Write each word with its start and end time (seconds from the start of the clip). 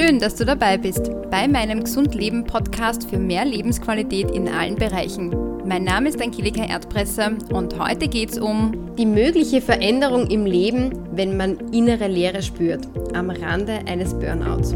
Schön, 0.00 0.18
dass 0.18 0.34
du 0.34 0.46
dabei 0.46 0.78
bist 0.78 1.10
bei 1.30 1.46
meinem 1.46 1.84
Gesund 1.84 2.14
Leben 2.14 2.46
Podcast 2.46 3.10
für 3.10 3.18
mehr 3.18 3.44
Lebensqualität 3.44 4.30
in 4.30 4.48
allen 4.48 4.76
Bereichen. 4.76 5.28
Mein 5.66 5.84
Name 5.84 6.08
ist 6.08 6.22
Angelika 6.22 6.64
Erdpresser 6.64 7.32
und 7.52 7.78
heute 7.78 8.08
geht 8.08 8.30
es 8.30 8.38
um 8.38 8.94
die 8.96 9.04
mögliche 9.04 9.60
Veränderung 9.60 10.28
im 10.28 10.46
Leben, 10.46 10.98
wenn 11.12 11.36
man 11.36 11.58
innere 11.70 12.08
Leere 12.08 12.40
spürt, 12.40 12.88
am 13.12 13.28
Rande 13.28 13.80
eines 13.86 14.14
Burnouts. 14.14 14.72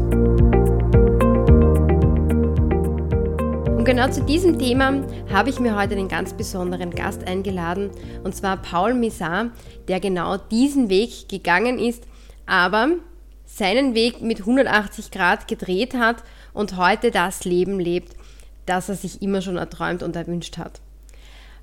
Und 3.67 3.83
genau 3.83 4.07
zu 4.09 4.21
diesem 4.25 4.59
Thema 4.59 5.03
habe 5.33 5.49
ich 5.49 5.59
mir 5.59 5.75
heute 5.75 5.95
einen 5.95 6.07
ganz 6.07 6.33
besonderen 6.33 6.91
Gast 6.91 7.27
eingeladen, 7.27 7.89
und 8.23 8.35
zwar 8.35 8.57
Paul 8.57 8.93
Misar, 8.93 9.49
der 9.87 9.99
genau 9.99 10.37
diesen 10.37 10.89
Weg 10.89 11.27
gegangen 11.29 11.79
ist, 11.79 12.03
aber 12.45 12.89
seinen 13.55 13.95
Weg 13.95 14.21
mit 14.21 14.41
180 14.41 15.11
Grad 15.11 15.47
gedreht 15.47 15.93
hat 15.93 16.17
und 16.53 16.75
heute 16.75 17.09
das 17.09 17.45
Leben 17.45 17.79
lebt, 17.79 18.13
das 18.65 18.89
er 18.89 18.95
sich 18.95 19.21
immer 19.21 19.41
schon 19.41 19.55
erträumt 19.55 20.03
und 20.03 20.15
erwünscht 20.17 20.57
hat. 20.57 20.81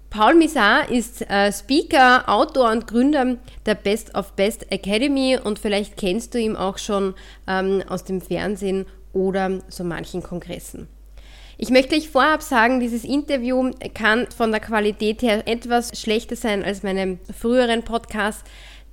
Paul 0.09 0.35
Misar 0.35 0.91
ist 0.91 1.23
äh, 1.31 1.53
Speaker, 1.53 2.29
Autor 2.29 2.71
und 2.71 2.87
Gründer 2.87 3.37
der 3.67 3.75
Best 3.75 4.15
of 4.15 4.33
Best 4.33 4.73
Academy 4.73 5.39
und 5.43 5.59
vielleicht 5.59 5.99
kennst 5.99 6.33
du 6.33 6.39
ihn 6.39 6.57
auch 6.57 6.79
schon 6.79 7.15
ähm, 7.47 7.83
aus 7.87 8.05
dem 8.05 8.23
Fernsehen 8.23 8.87
oder 9.13 9.61
so 9.69 9.85
manchen 9.85 10.23
Kongressen. 10.23 10.89
Ich 11.59 11.69
möchte 11.69 11.95
euch 11.95 12.09
vorab 12.09 12.43
sagen, 12.43 12.81
dieses 12.81 13.05
Interview 13.05 13.71
kann 13.95 14.27
von 14.35 14.51
der 14.51 14.61
Qualität 14.61 15.21
her 15.21 15.47
etwas 15.47 16.01
schlechter 16.01 16.37
sein 16.37 16.65
als 16.65 16.83
meine 16.83 17.19
früheren 17.39 17.83
Podcasts, 17.83 18.45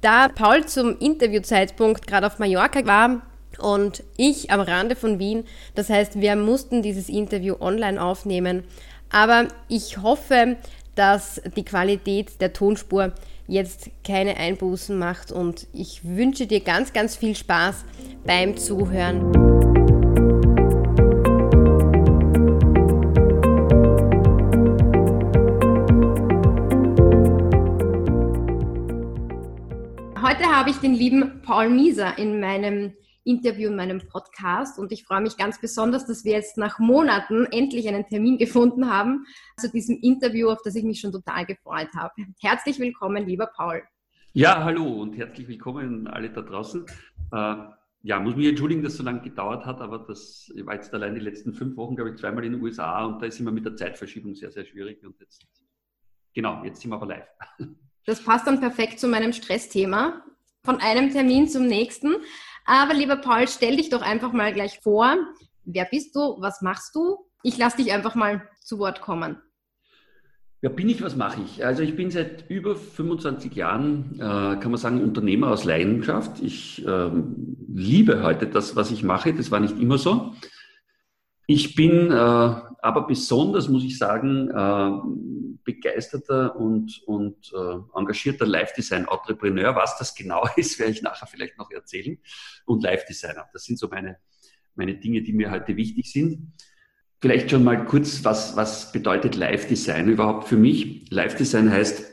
da 0.02 0.28
Paul 0.30 0.66
zum 0.66 0.98
Interviewzeitpunkt 1.00 2.08
gerade 2.08 2.28
auf 2.28 2.40
Mallorca 2.40 2.86
war 2.86 3.22
und 3.60 4.04
ich 4.18 4.52
am 4.52 4.62
Rande 4.62 4.96
von 4.96 5.20
Wien, 5.20 5.44
das 5.76 5.90
heißt, 5.90 6.22
wir 6.22 6.36
mussten 6.36 6.82
dieses 6.82 7.10
Interview 7.10 7.56
online 7.60 8.02
aufnehmen. 8.02 8.64
Aber 9.12 9.48
ich 9.68 9.98
hoffe, 9.98 10.58
dass 10.96 11.42
die 11.56 11.66
Qualität 11.66 12.40
der 12.42 12.54
Tonspur 12.54 13.14
jetzt 13.48 13.90
keine 14.06 14.38
Einbußen 14.38 14.98
macht 14.98 15.32
und 15.32 15.68
ich 15.74 16.02
wünsche 16.04 16.46
dir 16.46 16.60
ganz, 16.60 16.94
ganz 16.94 17.16
viel 17.16 17.36
Spaß 17.36 17.84
beim 18.26 18.56
Zuhören. 18.58 19.59
Heute 30.40 30.56
habe 30.56 30.70
ich 30.70 30.78
den 30.78 30.94
lieben 30.94 31.42
Paul 31.42 31.70
Mieser 31.70 32.18
in 32.18 32.40
meinem 32.40 32.94
Interview, 33.26 33.68
in 33.68 33.76
meinem 33.76 34.00
Podcast 34.08 34.80
und 34.80 34.94
ich 34.94 35.04
freue 35.04 35.20
mich 35.20 35.36
ganz 35.36 35.60
besonders, 35.60 36.06
dass 36.06 36.24
wir 36.24 36.32
jetzt 36.32 36.58
nach 36.58 36.80
Monaten 36.80 37.46
endlich 37.52 37.90
einen 37.90 38.08
Termin 38.08 38.38
gefunden 38.38 38.90
haben 38.90 39.26
zu 39.58 39.70
diesem 39.70 39.98
Interview, 40.02 40.48
auf 40.50 40.60
das 40.64 40.76
ich 40.76 40.86
mich 40.86 41.02
schon 41.02 41.12
total 41.12 41.46
gefreut 41.46 41.90
habe. 41.94 42.14
Herzlich 42.40 42.80
willkommen, 42.80 43.28
lieber 43.28 43.48
Paul. 43.48 43.84
Ja, 44.32 44.64
hallo 44.64 45.02
und 45.02 45.18
herzlich 45.18 45.46
willkommen 45.50 46.08
alle 46.08 46.30
da 46.30 46.42
draußen. 46.42 46.86
Äh, 47.34 47.56
ja, 48.04 48.22
muss 48.22 48.38
mich 48.38 48.48
entschuldigen, 48.48 48.82
dass 48.82 48.94
es 48.94 49.00
so 49.00 49.04
lange 49.04 49.20
gedauert 49.20 49.66
hat, 49.66 49.82
aber 49.82 50.06
das 50.08 50.50
war 50.64 50.76
jetzt 50.76 50.94
allein 50.94 51.16
die 51.16 51.20
letzten 51.20 51.54
fünf 51.54 51.76
Wochen, 51.76 51.98
glaube 51.98 52.12
ich, 52.12 52.16
zweimal 52.16 52.46
in 52.46 52.54
den 52.54 52.62
USA 52.62 53.04
und 53.04 53.22
da 53.22 53.26
ist 53.26 53.42
immer 53.42 53.52
mit 53.52 53.66
der 53.66 53.76
Zeitverschiebung 53.76 54.36
sehr, 54.36 54.52
sehr 54.52 54.64
schwierig 54.64 55.06
und 55.06 55.20
jetzt, 55.20 55.46
genau, 56.34 56.64
jetzt 56.64 56.80
sind 56.80 56.92
wir 56.92 56.96
aber 56.96 57.08
live. 57.08 57.28
Das 58.10 58.24
passt 58.24 58.48
dann 58.48 58.60
perfekt 58.60 59.00
zu 59.00 59.08
meinem 59.08 59.34
Stressthema. 59.34 60.24
Von 60.64 60.82
einem 60.82 61.12
Termin 61.12 61.48
zum 61.48 61.68
nächsten. 61.68 62.16
Aber 62.66 62.96
lieber 62.96 63.18
Paul, 63.18 63.48
stell 63.48 63.78
dich 63.78 63.92
doch 63.92 64.02
einfach 64.02 64.34
mal 64.34 64.52
gleich 64.52 64.80
vor. 64.80 65.16
Wer 65.64 65.86
bist 65.86 66.16
du? 66.16 66.38
Was 66.40 66.64
machst 66.64 66.96
du? 66.96 67.20
Ich 67.44 67.60
lasse 67.60 67.78
dich 67.78 67.94
einfach 67.94 68.16
mal 68.16 68.42
zu 68.64 68.80
Wort 68.80 69.02
kommen. 69.02 69.38
Wer 70.62 70.72
bin 70.72 70.90
ich, 70.90 71.04
was 71.04 71.16
mache 71.16 71.42
ich? 71.42 71.64
Also 71.64 71.84
ich 71.84 71.96
bin 71.96 72.10
seit 72.10 72.50
über 72.50 72.76
25 72.76 73.54
Jahren, 73.54 74.16
äh, 74.16 74.60
kann 74.60 74.72
man 74.72 74.78
sagen, 74.78 75.04
Unternehmer 75.04 75.52
aus 75.52 75.64
Leidenschaft. 75.64 76.42
Ich 76.42 76.84
ähm, 76.88 77.58
liebe 77.72 78.24
heute 78.24 78.48
das, 78.48 78.76
was 78.76 78.90
ich 78.90 79.04
mache. 79.04 79.36
Das 79.36 79.52
war 79.52 79.60
nicht 79.60 79.80
immer 79.80 80.00
so. 80.00 80.34
Ich 81.46 81.76
bin 81.76 82.10
äh, 82.10 82.16
aber 82.16 83.06
besonders, 83.06 83.70
muss 83.70 83.84
ich 83.84 84.00
sagen, 84.00 84.50
äh, 84.50 85.49
begeisterter 85.64 86.56
und, 86.56 87.02
und 87.06 87.52
äh, 87.54 87.98
engagierter 87.98 88.46
Live-Design-Entrepreneur. 88.46 89.76
Was 89.76 89.98
das 89.98 90.16
genau 90.16 90.48
ist, 90.56 90.80
werde 90.80 90.94
ich 90.94 91.02
nachher 91.02 91.28
vielleicht 91.28 91.58
noch 91.58 91.72
erzählen. 91.72 92.18
Und 92.66 92.84
Live-Designer. 92.84 93.50
Das 93.54 93.66
sind 93.66 93.80
so 93.80 93.88
meine, 93.88 94.18
meine 94.76 94.96
Dinge, 94.96 95.22
die 95.22 95.34
mir 95.34 95.52
heute 95.52 95.76
wichtig 95.76 96.12
sind. 96.12 96.54
Vielleicht 97.22 97.52
schon 97.52 97.64
mal 97.64 97.86
kurz, 97.86 98.24
was, 98.24 98.56
was 98.56 98.92
bedeutet 98.92 99.36
Live-Design 99.36 100.10
überhaupt 100.10 100.48
für 100.48 100.58
mich? 100.58 101.10
Live-Design 101.12 101.70
heißt, 101.72 102.06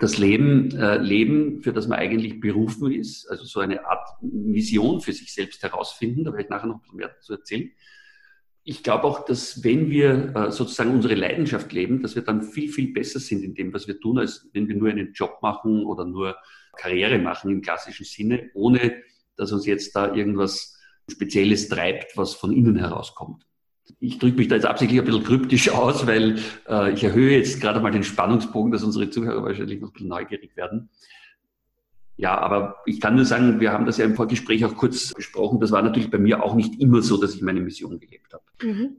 das 0.00 0.18
Leben, 0.18 0.74
äh, 0.76 0.96
Leben, 0.96 1.62
für 1.62 1.72
das 1.72 1.86
man 1.86 1.98
eigentlich 1.98 2.40
berufen 2.40 2.90
ist, 2.90 3.30
also 3.30 3.44
so 3.44 3.60
eine 3.60 3.86
Art 3.86 4.08
Mission 4.22 5.00
für 5.00 5.12
sich 5.12 5.32
selbst 5.32 5.62
herausfinden, 5.62 6.24
da 6.24 6.32
werde 6.32 6.44
ich 6.44 6.50
nachher 6.50 6.66
noch 6.66 6.80
mehr 6.92 7.08
dazu 7.08 7.34
erzählen 7.34 7.70
ich 8.66 8.82
glaube 8.82 9.04
auch, 9.04 9.24
dass 9.26 9.62
wenn 9.62 9.90
wir 9.90 10.34
äh, 10.34 10.50
sozusagen 10.50 10.90
unsere 10.90 11.14
Leidenschaft 11.14 11.72
leben, 11.72 12.02
dass 12.02 12.14
wir 12.14 12.22
dann 12.22 12.42
viel, 12.42 12.70
viel 12.70 12.92
besser 12.92 13.20
sind 13.20 13.44
in 13.44 13.54
dem, 13.54 13.74
was 13.74 13.86
wir 13.86 14.00
tun, 14.00 14.18
als 14.18 14.48
wenn 14.54 14.66
wir 14.68 14.74
nur 14.74 14.88
einen 14.88 15.12
Job 15.12 15.38
machen 15.42 15.84
oder 15.84 16.06
nur 16.06 16.36
Karriere 16.76 17.18
machen 17.18 17.50
im 17.50 17.60
klassischen 17.60 18.06
Sinne, 18.06 18.50
ohne 18.54 19.02
dass 19.36 19.52
uns 19.52 19.66
jetzt 19.66 19.94
da 19.94 20.14
irgendwas 20.14 20.78
Spezielles 21.10 21.68
treibt, 21.68 22.16
was 22.16 22.34
von 22.34 22.52
innen 22.52 22.76
herauskommt. 22.76 23.44
Ich 24.00 24.18
drücke 24.18 24.38
mich 24.38 24.48
da 24.48 24.54
jetzt 24.54 24.64
absichtlich 24.64 24.98
ein 24.98 25.04
bisschen 25.04 25.24
kryptisch 25.24 25.68
aus, 25.68 26.06
weil 26.06 26.38
äh, 26.66 26.94
ich 26.94 27.04
erhöhe 27.04 27.36
jetzt 27.36 27.60
gerade 27.60 27.80
mal 27.80 27.90
den 27.90 28.02
Spannungsbogen, 28.02 28.72
dass 28.72 28.82
unsere 28.82 29.10
Zuhörer 29.10 29.44
wahrscheinlich 29.44 29.80
noch 29.80 29.90
ein 29.90 29.92
bisschen 29.92 30.08
neugierig 30.08 30.56
werden. 30.56 30.88
Ja, 32.16 32.38
aber 32.38 32.76
ich 32.86 33.00
kann 33.00 33.16
nur 33.16 33.24
sagen, 33.24 33.60
wir 33.60 33.72
haben 33.72 33.86
das 33.86 33.98
ja 33.98 34.04
im 34.04 34.14
Vorgespräch 34.14 34.64
auch 34.64 34.76
kurz 34.76 35.12
besprochen. 35.12 35.58
Das 35.60 35.72
war 35.72 35.82
natürlich 35.82 36.10
bei 36.10 36.18
mir 36.18 36.42
auch 36.42 36.54
nicht 36.54 36.80
immer 36.80 37.02
so, 37.02 37.20
dass 37.20 37.34
ich 37.34 37.42
meine 37.42 37.60
Mission 37.60 37.98
gelebt 37.98 38.32
habe. 38.32 38.44
Mhm. 38.62 38.96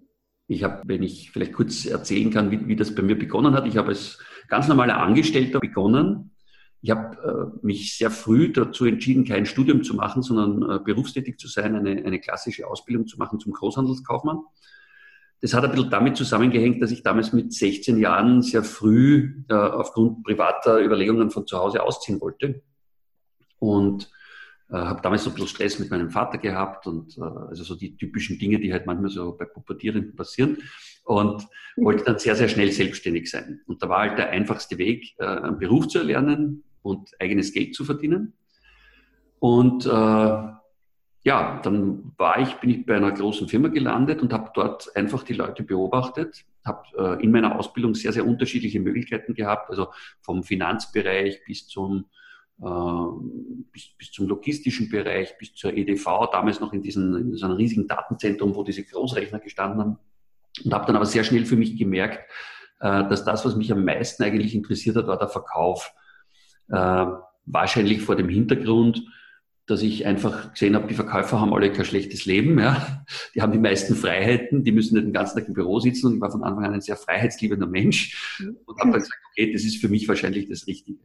Ich 0.47 0.63
habe, 0.63 0.81
wenn 0.85 1.01
ich 1.01 1.31
vielleicht 1.31 1.53
kurz 1.53 1.85
erzählen 1.85 2.29
kann, 2.29 2.51
wie, 2.51 2.67
wie, 2.67 2.75
das 2.75 2.93
bei 2.93 3.01
mir 3.01 3.17
begonnen 3.17 3.53
hat, 3.53 3.65
ich 3.65 3.77
habe 3.77 3.89
als 3.89 4.19
ganz 4.47 4.67
normaler 4.67 4.97
Angestellter 4.97 5.59
begonnen. 5.59 6.31
Ich 6.81 6.91
habe 6.91 7.55
äh, 7.63 7.65
mich 7.65 7.97
sehr 7.97 8.11
früh 8.11 8.51
dazu 8.51 8.85
entschieden, 8.85 9.23
kein 9.23 9.45
Studium 9.45 9.83
zu 9.83 9.95
machen, 9.95 10.21
sondern 10.21 10.69
äh, 10.69 10.79
berufstätig 10.83 11.39
zu 11.39 11.47
sein, 11.47 11.73
eine, 11.75 12.03
eine 12.05 12.19
klassische 12.19 12.67
Ausbildung 12.67 13.07
zu 13.07 13.17
machen 13.17 13.39
zum 13.39 13.53
Großhandelskaufmann. 13.53 14.39
Das 15.41 15.53
hat 15.53 15.63
ein 15.63 15.71
bisschen 15.71 15.89
damit 15.89 16.17
zusammengehängt, 16.17 16.81
dass 16.81 16.91
ich 16.91 17.01
damals 17.01 17.33
mit 17.33 17.53
16 17.53 17.97
Jahren 17.97 18.41
sehr 18.41 18.63
früh 18.63 19.43
äh, 19.49 19.53
aufgrund 19.53 20.23
privater 20.23 20.83
Überlegungen 20.83 21.31
von 21.31 21.47
zu 21.47 21.57
Hause 21.57 21.81
ausziehen 21.81 22.21
wollte 22.21 22.61
und 23.59 24.09
äh, 24.69 24.77
habe 24.77 25.01
damals 25.01 25.23
so 25.23 25.29
ein 25.29 25.33
bisschen 25.33 25.49
Stress 25.49 25.79
mit 25.79 25.91
meinem 25.91 26.09
Vater 26.09 26.37
gehabt 26.37 26.87
und 26.87 27.17
äh, 27.17 27.21
also 27.21 27.63
so 27.63 27.75
die 27.75 27.95
typischen 27.95 28.39
Dinge, 28.39 28.59
die 28.59 28.73
halt 28.73 28.85
manchmal 28.85 29.11
so 29.11 29.35
bei 29.37 29.45
Pubertierenden 29.45 30.15
passieren 30.15 30.57
und 31.03 31.47
wollte 31.77 32.03
dann 32.03 32.19
sehr, 32.19 32.35
sehr 32.35 32.49
schnell 32.49 32.71
selbstständig 32.71 33.29
sein. 33.29 33.61
Und 33.67 33.83
da 33.83 33.89
war 33.89 33.99
halt 33.99 34.17
der 34.17 34.29
einfachste 34.31 34.77
Weg, 34.77 35.13
äh, 35.19 35.25
einen 35.25 35.59
Beruf 35.59 35.87
zu 35.87 35.99
erlernen 35.99 36.63
und 36.81 37.11
eigenes 37.19 37.53
Geld 37.53 37.75
zu 37.75 37.85
verdienen. 37.85 38.33
Und 39.39 39.85
äh, 39.85 39.89
ja, 39.89 41.59
dann 41.63 42.13
war 42.17 42.39
ich, 42.39 42.55
bin 42.55 42.69
ich 42.69 42.85
bei 42.85 42.95
einer 42.95 43.11
großen 43.11 43.47
Firma 43.47 43.67
gelandet 43.67 44.21
und 44.21 44.31
habe 44.31 44.51
dort 44.53 44.95
einfach 44.95 45.23
die 45.23 45.33
Leute 45.33 45.63
beobachtet, 45.63 46.45
habe 46.63 46.83
äh, 46.97 47.23
in 47.23 47.31
meiner 47.31 47.57
Ausbildung 47.57 47.95
sehr, 47.95 48.13
sehr 48.13 48.25
unterschiedliche 48.25 48.79
Möglichkeiten 48.79 49.33
gehabt, 49.33 49.69
also 49.69 49.87
vom 50.21 50.43
Finanzbereich 50.43 51.43
bis 51.45 51.67
zum 51.67 52.05
bis, 52.57 53.89
bis 53.97 54.11
zum 54.11 54.27
logistischen 54.27 54.89
Bereich, 54.89 55.37
bis 55.37 55.53
zur 55.53 55.73
EDV, 55.73 56.29
damals 56.31 56.59
noch 56.59 56.73
in, 56.73 56.81
diesen, 56.81 57.15
in 57.15 57.35
so 57.35 57.45
einem 57.45 57.55
riesigen 57.55 57.87
Datenzentrum, 57.87 58.55
wo 58.55 58.63
diese 58.63 58.83
Großrechner 58.83 59.39
gestanden 59.39 59.79
haben. 59.79 59.99
Und 60.63 60.73
habe 60.73 60.85
dann 60.85 60.95
aber 60.95 61.05
sehr 61.05 61.25
schnell 61.25 61.45
für 61.45 61.57
mich 61.57 61.77
gemerkt, 61.77 62.19
äh, 62.79 63.07
dass 63.09 63.25
das, 63.25 63.43
was 63.45 63.55
mich 63.55 63.71
am 63.71 63.83
meisten 63.83 64.23
eigentlich 64.23 64.55
interessiert 64.55 64.95
hat, 64.95 65.07
war 65.07 65.17
der 65.17 65.27
Verkauf. 65.27 65.93
Äh, 66.69 67.05
wahrscheinlich 67.45 68.01
vor 68.01 68.15
dem 68.15 68.29
Hintergrund, 68.29 69.03
dass 69.67 69.81
ich 69.81 70.05
einfach 70.05 70.53
gesehen 70.53 70.75
habe, 70.75 70.87
die 70.87 70.93
Verkäufer 70.93 71.41
haben 71.41 71.53
alle 71.53 71.71
kein 71.71 71.85
schlechtes 71.85 72.25
Leben. 72.25 72.59
Ja. 72.59 73.03
Die 73.33 73.41
haben 73.41 73.51
die 73.51 73.59
meisten 73.59 73.95
Freiheiten, 73.95 74.63
die 74.63 74.71
müssen 74.71 74.95
nicht 74.95 75.07
den 75.07 75.13
ganzen 75.13 75.37
Tag 75.37 75.47
im 75.47 75.55
Büro 75.55 75.79
sitzen. 75.79 76.07
Und 76.07 76.15
ich 76.15 76.21
war 76.21 76.31
von 76.31 76.43
Anfang 76.43 76.65
an 76.65 76.73
ein 76.73 76.81
sehr 76.81 76.95
freiheitsliebender 76.95 77.67
Mensch 77.67 78.39
und 78.65 78.79
habe 78.79 78.91
dann 78.91 79.01
gesagt, 79.01 79.19
okay, 79.31 79.51
das 79.51 79.63
ist 79.63 79.81
für 79.81 79.89
mich 79.89 80.07
wahrscheinlich 80.07 80.47
das 80.47 80.67
Richtige. 80.67 80.99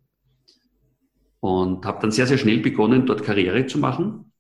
Und 1.41 1.87
habe 1.87 2.01
dann 2.03 2.11
sehr, 2.11 2.27
sehr 2.27 2.39
schnell 2.39 2.59
begonnen, 2.59 3.07
dort 3.07 3.25
Karriere 3.25 3.67
zu 3.67 3.79
machen. 3.79 4.33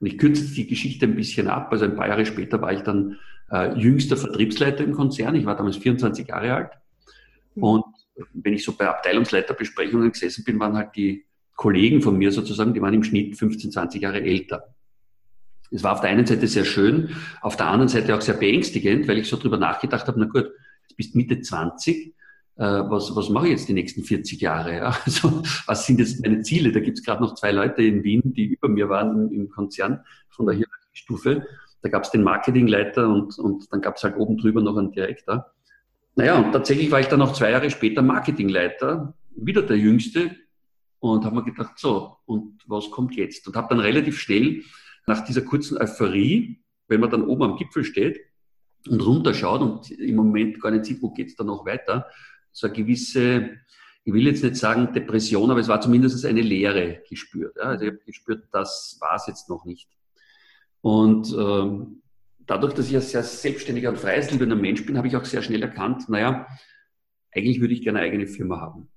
Und 0.00 0.06
ich 0.06 0.18
kürze 0.18 0.52
die 0.52 0.66
Geschichte 0.66 1.06
ein 1.06 1.16
bisschen 1.16 1.48
ab. 1.48 1.68
Also 1.72 1.86
ein 1.86 1.96
paar 1.96 2.08
Jahre 2.08 2.26
später 2.26 2.60
war 2.60 2.72
ich 2.72 2.82
dann 2.82 3.18
äh, 3.50 3.78
jüngster 3.78 4.16
Vertriebsleiter 4.16 4.84
im 4.84 4.92
Konzern. 4.92 5.34
Ich 5.34 5.46
war 5.46 5.56
damals 5.56 5.76
24 5.78 6.28
Jahre 6.28 6.54
alt. 6.54 6.70
Mhm. 7.54 7.62
Und 7.62 7.84
wenn 8.34 8.54
ich 8.54 8.64
so 8.64 8.72
bei 8.72 8.88
Abteilungsleiterbesprechungen 8.88 10.12
gesessen 10.12 10.44
bin, 10.44 10.60
waren 10.60 10.76
halt 10.76 10.94
die 10.96 11.24
Kollegen 11.54 12.02
von 12.02 12.16
mir 12.16 12.32
sozusagen, 12.32 12.74
die 12.74 12.82
waren 12.82 12.94
im 12.94 13.02
Schnitt 13.02 13.36
15, 13.36 13.72
20 13.72 14.02
Jahre 14.02 14.22
älter. 14.22 14.74
Es 15.70 15.82
war 15.82 15.92
auf 15.92 16.00
der 16.00 16.10
einen 16.10 16.26
Seite 16.26 16.46
sehr 16.46 16.64
schön, 16.64 17.16
auf 17.40 17.56
der 17.56 17.66
anderen 17.66 17.88
Seite 17.88 18.14
auch 18.14 18.20
sehr 18.20 18.34
beängstigend, 18.34 19.08
weil 19.08 19.18
ich 19.18 19.28
so 19.28 19.36
drüber 19.36 19.56
nachgedacht 19.56 20.06
habe, 20.06 20.20
na 20.20 20.26
gut, 20.26 20.44
du 20.44 20.94
bist 20.96 21.16
Mitte 21.16 21.40
20, 21.40 22.06
äh, 22.06 22.12
was, 22.62 23.14
was 23.14 23.28
mache 23.28 23.46
ich 23.46 23.52
jetzt 23.52 23.68
die 23.68 23.74
nächsten 23.74 24.02
40 24.02 24.40
Jahre? 24.40 24.76
Ja? 24.76 24.96
Also, 25.04 25.42
was 25.66 25.86
sind 25.86 26.00
jetzt 26.00 26.22
meine 26.22 26.42
Ziele? 26.42 26.72
Da 26.72 26.80
gibt 26.80 26.98
es 26.98 27.04
gerade 27.04 27.22
noch 27.22 27.34
zwei 27.34 27.52
Leute 27.52 27.82
in 27.82 28.02
Wien, 28.02 28.22
die 28.24 28.46
über 28.46 28.68
mir 28.68 28.88
waren 28.88 29.28
im, 29.28 29.32
im 29.32 29.50
Konzern 29.50 30.00
von 30.30 30.46
der 30.46 30.56
Hierarchiestufe. 30.56 31.46
Da 31.82 31.88
gab 31.88 32.04
es 32.04 32.10
den 32.10 32.22
Marketingleiter 32.22 33.08
und, 33.08 33.38
und 33.38 33.72
dann 33.72 33.80
gab 33.80 33.96
es 33.96 34.04
halt 34.04 34.16
oben 34.16 34.38
drüber 34.38 34.62
noch 34.62 34.76
einen 34.76 34.92
Direktor. 34.92 35.52
Naja, 36.14 36.38
und 36.38 36.52
tatsächlich 36.52 36.90
war 36.90 37.00
ich 37.00 37.08
dann 37.08 37.20
auch 37.20 37.34
zwei 37.34 37.50
Jahre 37.50 37.70
später 37.70 38.00
Marketingleiter, 38.00 39.14
wieder 39.36 39.62
der 39.62 39.76
Jüngste, 39.76 40.34
und 40.98 41.24
habe 41.24 41.36
mir 41.36 41.44
gedacht, 41.44 41.78
so, 41.78 42.16
und 42.24 42.62
was 42.66 42.90
kommt 42.90 43.14
jetzt? 43.16 43.46
Und 43.46 43.56
habe 43.56 43.68
dann 43.68 43.80
relativ 43.80 44.18
schnell 44.18 44.62
nach 45.06 45.24
dieser 45.24 45.42
kurzen 45.42 45.78
Euphorie, 45.78 46.62
wenn 46.88 47.00
man 47.00 47.10
dann 47.10 47.24
oben 47.24 47.42
am 47.42 47.56
Gipfel 47.56 47.84
steht 47.84 48.18
und 48.88 49.04
runterschaut 49.04 49.60
und 49.60 49.90
im 49.90 50.16
Moment 50.16 50.60
gar 50.60 50.70
nicht 50.70 50.86
sieht, 50.86 51.02
wo 51.02 51.10
geht 51.10 51.28
es 51.28 51.36
dann 51.36 51.48
noch 51.48 51.66
weiter, 51.66 52.06
so 52.56 52.66
eine 52.66 52.76
gewisse, 52.76 53.50
ich 54.04 54.12
will 54.14 54.26
jetzt 54.26 54.42
nicht 54.42 54.56
sagen 54.56 54.90
Depression, 54.94 55.50
aber 55.50 55.60
es 55.60 55.68
war 55.68 55.78
zumindest 55.80 56.24
eine 56.24 56.40
Leere 56.40 57.02
gespürt. 57.08 57.54
Ja? 57.56 57.64
Also 57.64 57.84
ich 57.84 57.90
habe 57.90 58.00
gespürt, 58.06 58.44
das 58.50 58.96
war 58.98 59.16
es 59.16 59.26
jetzt 59.26 59.50
noch 59.50 59.66
nicht. 59.66 59.90
Und 60.80 61.36
ähm, 61.38 62.00
dadurch, 62.46 62.72
dass 62.72 62.88
ich 62.88 62.94
ein 62.94 63.02
sehr 63.02 63.22
selbstständiger 63.22 63.90
und 63.90 63.98
freiheitsliebender 63.98 64.56
Mensch 64.56 64.86
bin, 64.86 64.96
habe 64.96 65.06
ich 65.06 65.16
auch 65.16 65.24
sehr 65.26 65.42
schnell 65.42 65.62
erkannt, 65.62 66.08
naja, 66.08 66.46
eigentlich 67.30 67.60
würde 67.60 67.74
ich 67.74 67.82
gerne 67.82 67.98
eine 67.98 68.08
eigene 68.08 68.26
Firma 68.26 68.58
haben. 68.58 68.88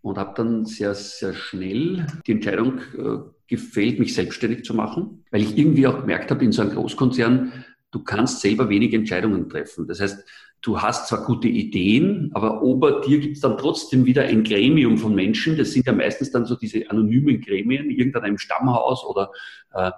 Und 0.00 0.16
habe 0.16 0.32
dann 0.34 0.64
sehr, 0.64 0.94
sehr 0.94 1.34
schnell 1.34 2.06
die 2.26 2.32
Entscheidung 2.32 2.78
äh, 2.96 3.18
gefällt, 3.48 3.98
mich 3.98 4.14
selbstständig 4.14 4.64
zu 4.64 4.72
machen, 4.72 5.24
weil 5.30 5.42
ich 5.42 5.58
irgendwie 5.58 5.86
auch 5.86 6.00
gemerkt 6.00 6.30
habe, 6.30 6.42
in 6.42 6.52
so 6.52 6.62
einem 6.62 6.70
Großkonzern, 6.70 7.64
du 7.90 8.02
kannst 8.02 8.40
selber 8.40 8.70
wenige 8.70 8.96
Entscheidungen 8.96 9.50
treffen. 9.50 9.86
Das 9.86 10.00
heißt, 10.00 10.24
du 10.66 10.82
hast 10.82 11.06
zwar 11.06 11.24
gute 11.24 11.46
Ideen, 11.46 12.30
aber 12.34 12.60
ober 12.60 13.00
dir 13.00 13.20
gibt 13.20 13.36
es 13.36 13.40
dann 13.40 13.56
trotzdem 13.56 14.04
wieder 14.04 14.24
ein 14.24 14.42
Gremium 14.42 14.98
von 14.98 15.14
Menschen. 15.14 15.56
Das 15.56 15.70
sind 15.70 15.86
ja 15.86 15.92
meistens 15.92 16.32
dann 16.32 16.44
so 16.44 16.56
diese 16.56 16.90
anonymen 16.90 17.40
Gremien, 17.40 17.88
irgendein 17.88 18.24
im 18.24 18.38
Stammhaus 18.38 19.04
oder 19.04 19.30
äh, 19.72 19.92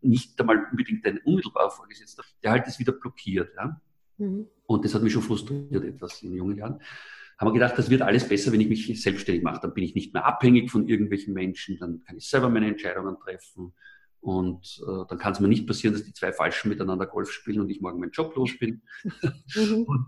nicht 0.00 0.38
einmal 0.40 0.66
unbedingt 0.72 1.06
dein 1.06 1.18
unmittelbarer 1.18 1.70
Vorgesetzter, 1.70 2.24
der 2.42 2.50
halt 2.50 2.66
das 2.66 2.80
wieder 2.80 2.92
blockiert. 2.92 3.50
Ja? 3.56 3.80
Mhm. 4.16 4.48
Und 4.66 4.84
das 4.84 4.92
hat 4.92 5.04
mich 5.04 5.12
schon 5.12 5.22
frustriert 5.22 5.84
etwas 5.84 6.20
in 6.22 6.34
jungen 6.34 6.56
Jahren. 6.56 6.80
Haben 7.38 7.50
wir 7.50 7.52
gedacht, 7.52 7.78
das 7.78 7.88
wird 7.88 8.02
alles 8.02 8.28
besser, 8.28 8.50
wenn 8.50 8.60
ich 8.60 8.68
mich 8.68 9.00
selbstständig 9.00 9.44
mache. 9.44 9.60
Dann 9.62 9.72
bin 9.72 9.84
ich 9.84 9.94
nicht 9.94 10.12
mehr 10.14 10.26
abhängig 10.26 10.72
von 10.72 10.88
irgendwelchen 10.88 11.32
Menschen, 11.32 11.78
dann 11.78 12.02
kann 12.02 12.16
ich 12.16 12.28
selber 12.28 12.48
meine 12.48 12.66
Entscheidungen 12.66 13.16
treffen. 13.20 13.72
Und 14.20 14.80
äh, 14.86 15.04
dann 15.08 15.18
kann 15.18 15.32
es 15.32 15.40
mir 15.40 15.48
nicht 15.48 15.66
passieren, 15.66 15.94
dass 15.94 16.04
die 16.04 16.12
zwei 16.12 16.32
Falschen 16.32 16.68
miteinander 16.68 17.06
Golf 17.06 17.30
spielen 17.30 17.60
und 17.60 17.70
ich 17.70 17.80
morgen 17.80 18.00
meinen 18.00 18.10
Job 18.10 18.34
los 18.36 18.50
bin. 18.58 18.82
Mhm. 19.54 19.82
und 19.86 20.06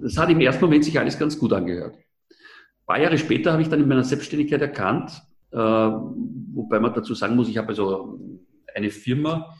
das 0.00 0.16
hat 0.16 0.30
im 0.30 0.40
ersten 0.40 0.64
Moment 0.64 0.84
sich 0.84 0.98
alles 0.98 1.18
ganz 1.18 1.38
gut 1.38 1.52
angehört. 1.52 1.96
Ein 1.96 2.86
paar 2.86 3.00
Jahre 3.00 3.18
später 3.18 3.52
habe 3.52 3.62
ich 3.62 3.68
dann 3.68 3.80
in 3.80 3.88
meiner 3.88 4.04
Selbstständigkeit 4.04 4.60
erkannt, 4.60 5.22
äh, 5.50 5.56
wobei 5.56 6.78
man 6.78 6.94
dazu 6.94 7.14
sagen 7.14 7.36
muss, 7.36 7.48
ich 7.48 7.58
habe 7.58 7.68
also 7.68 8.18
eine 8.74 8.90
Firma 8.90 9.56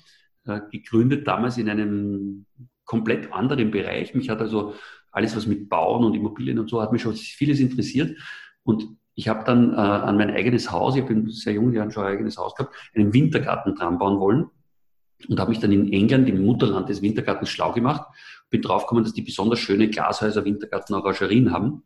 äh, 0.47 0.61
gegründet, 0.70 1.26
damals 1.26 1.58
in 1.58 1.69
einem 1.69 2.47
komplett 2.85 3.32
anderen 3.32 3.70
Bereich. 3.70 4.14
Mich 4.14 4.31
hat 4.31 4.41
also 4.41 4.75
alles, 5.12 5.37
was 5.37 5.47
mit 5.47 5.69
Bauen 5.69 6.05
und 6.05 6.14
Immobilien 6.14 6.58
und 6.58 6.70
so, 6.70 6.81
hat 6.81 6.93
mich 6.93 7.02
schon 7.02 7.14
vieles 7.14 7.61
interessiert. 7.61 8.17
Und 8.62 8.97
ich 9.21 9.29
habe 9.29 9.45
dann 9.45 9.75
äh, 9.75 9.77
an 9.77 10.17
mein 10.17 10.31
eigenes 10.31 10.73
Haus, 10.73 10.97
ich 10.97 11.03
habe 11.03 11.13
in 11.13 11.29
sehr 11.29 11.53
jungen 11.53 11.75
Jahren 11.75 11.91
schon 11.91 12.05
ein 12.05 12.13
eigenes 12.13 12.39
Haus 12.39 12.55
gehabt, 12.55 12.75
einen 12.95 13.13
Wintergarten 13.13 13.75
dran 13.75 13.99
bauen 13.99 14.19
wollen 14.19 14.47
und 15.29 15.39
habe 15.39 15.51
mich 15.51 15.61
dann 15.61 15.73
in 15.73 15.93
England, 15.93 16.27
im 16.27 16.43
Mutterland 16.43 16.89
des 16.89 17.03
Wintergartens, 17.03 17.51
schlau 17.51 17.73
gemacht. 17.73 18.07
Bin 18.49 18.63
draufgekommen, 18.63 19.05
dass 19.05 19.13
die 19.13 19.21
besonders 19.21 19.59
schöne 19.59 19.91
Glashäuser 19.91 20.47
Wintergarten 20.47 20.95
Orangerien 20.95 21.53
haben 21.53 21.83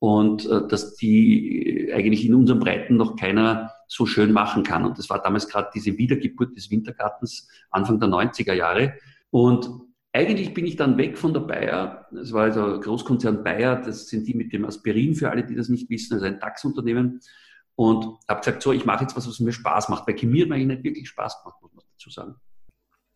und 0.00 0.44
äh, 0.50 0.68
dass 0.68 0.96
die 0.96 1.90
eigentlich 1.94 2.26
in 2.26 2.34
unseren 2.34 2.60
Breiten 2.60 2.98
noch 2.98 3.16
keiner 3.16 3.72
so 3.88 4.04
schön 4.04 4.30
machen 4.30 4.62
kann. 4.62 4.84
Und 4.84 4.98
das 4.98 5.08
war 5.08 5.22
damals 5.22 5.48
gerade 5.48 5.70
diese 5.74 5.96
Wiedergeburt 5.96 6.54
des 6.54 6.70
Wintergartens 6.70 7.48
Anfang 7.70 7.98
der 8.00 8.10
90er 8.10 8.52
Jahre. 8.52 8.92
Und 9.30 9.70
eigentlich 10.12 10.54
bin 10.54 10.66
ich 10.66 10.76
dann 10.76 10.98
weg 10.98 11.16
von 11.16 11.32
der 11.32 11.40
Bayer. 11.40 12.06
Das 12.10 12.32
war 12.32 12.44
also 12.44 12.80
Großkonzern 12.80 13.44
Bayer. 13.44 13.76
Das 13.76 14.08
sind 14.08 14.26
die 14.26 14.34
mit 14.34 14.52
dem 14.52 14.64
Aspirin 14.64 15.14
für 15.14 15.30
alle, 15.30 15.44
die 15.44 15.54
das 15.54 15.68
nicht 15.68 15.88
wissen. 15.88 16.14
Also 16.14 16.26
ein 16.26 16.40
DAX-Unternehmen. 16.40 17.20
Und 17.76 18.04
habe 18.28 18.40
gesagt, 18.40 18.62
so, 18.62 18.72
ich 18.72 18.84
mache 18.84 19.04
jetzt 19.04 19.16
was, 19.16 19.28
was 19.28 19.40
mir 19.40 19.52
Spaß 19.52 19.88
macht. 19.88 20.06
Weil 20.06 20.16
Chemie 20.16 20.42
hat 20.42 20.48
mir 20.48 20.56
eigentlich 20.56 20.78
nicht 20.78 20.84
wirklich 20.84 21.08
Spaß 21.08 21.42
gemacht, 21.42 21.62
muss 21.62 21.74
man 21.74 21.84
dazu 21.92 22.10
sagen. 22.10 22.34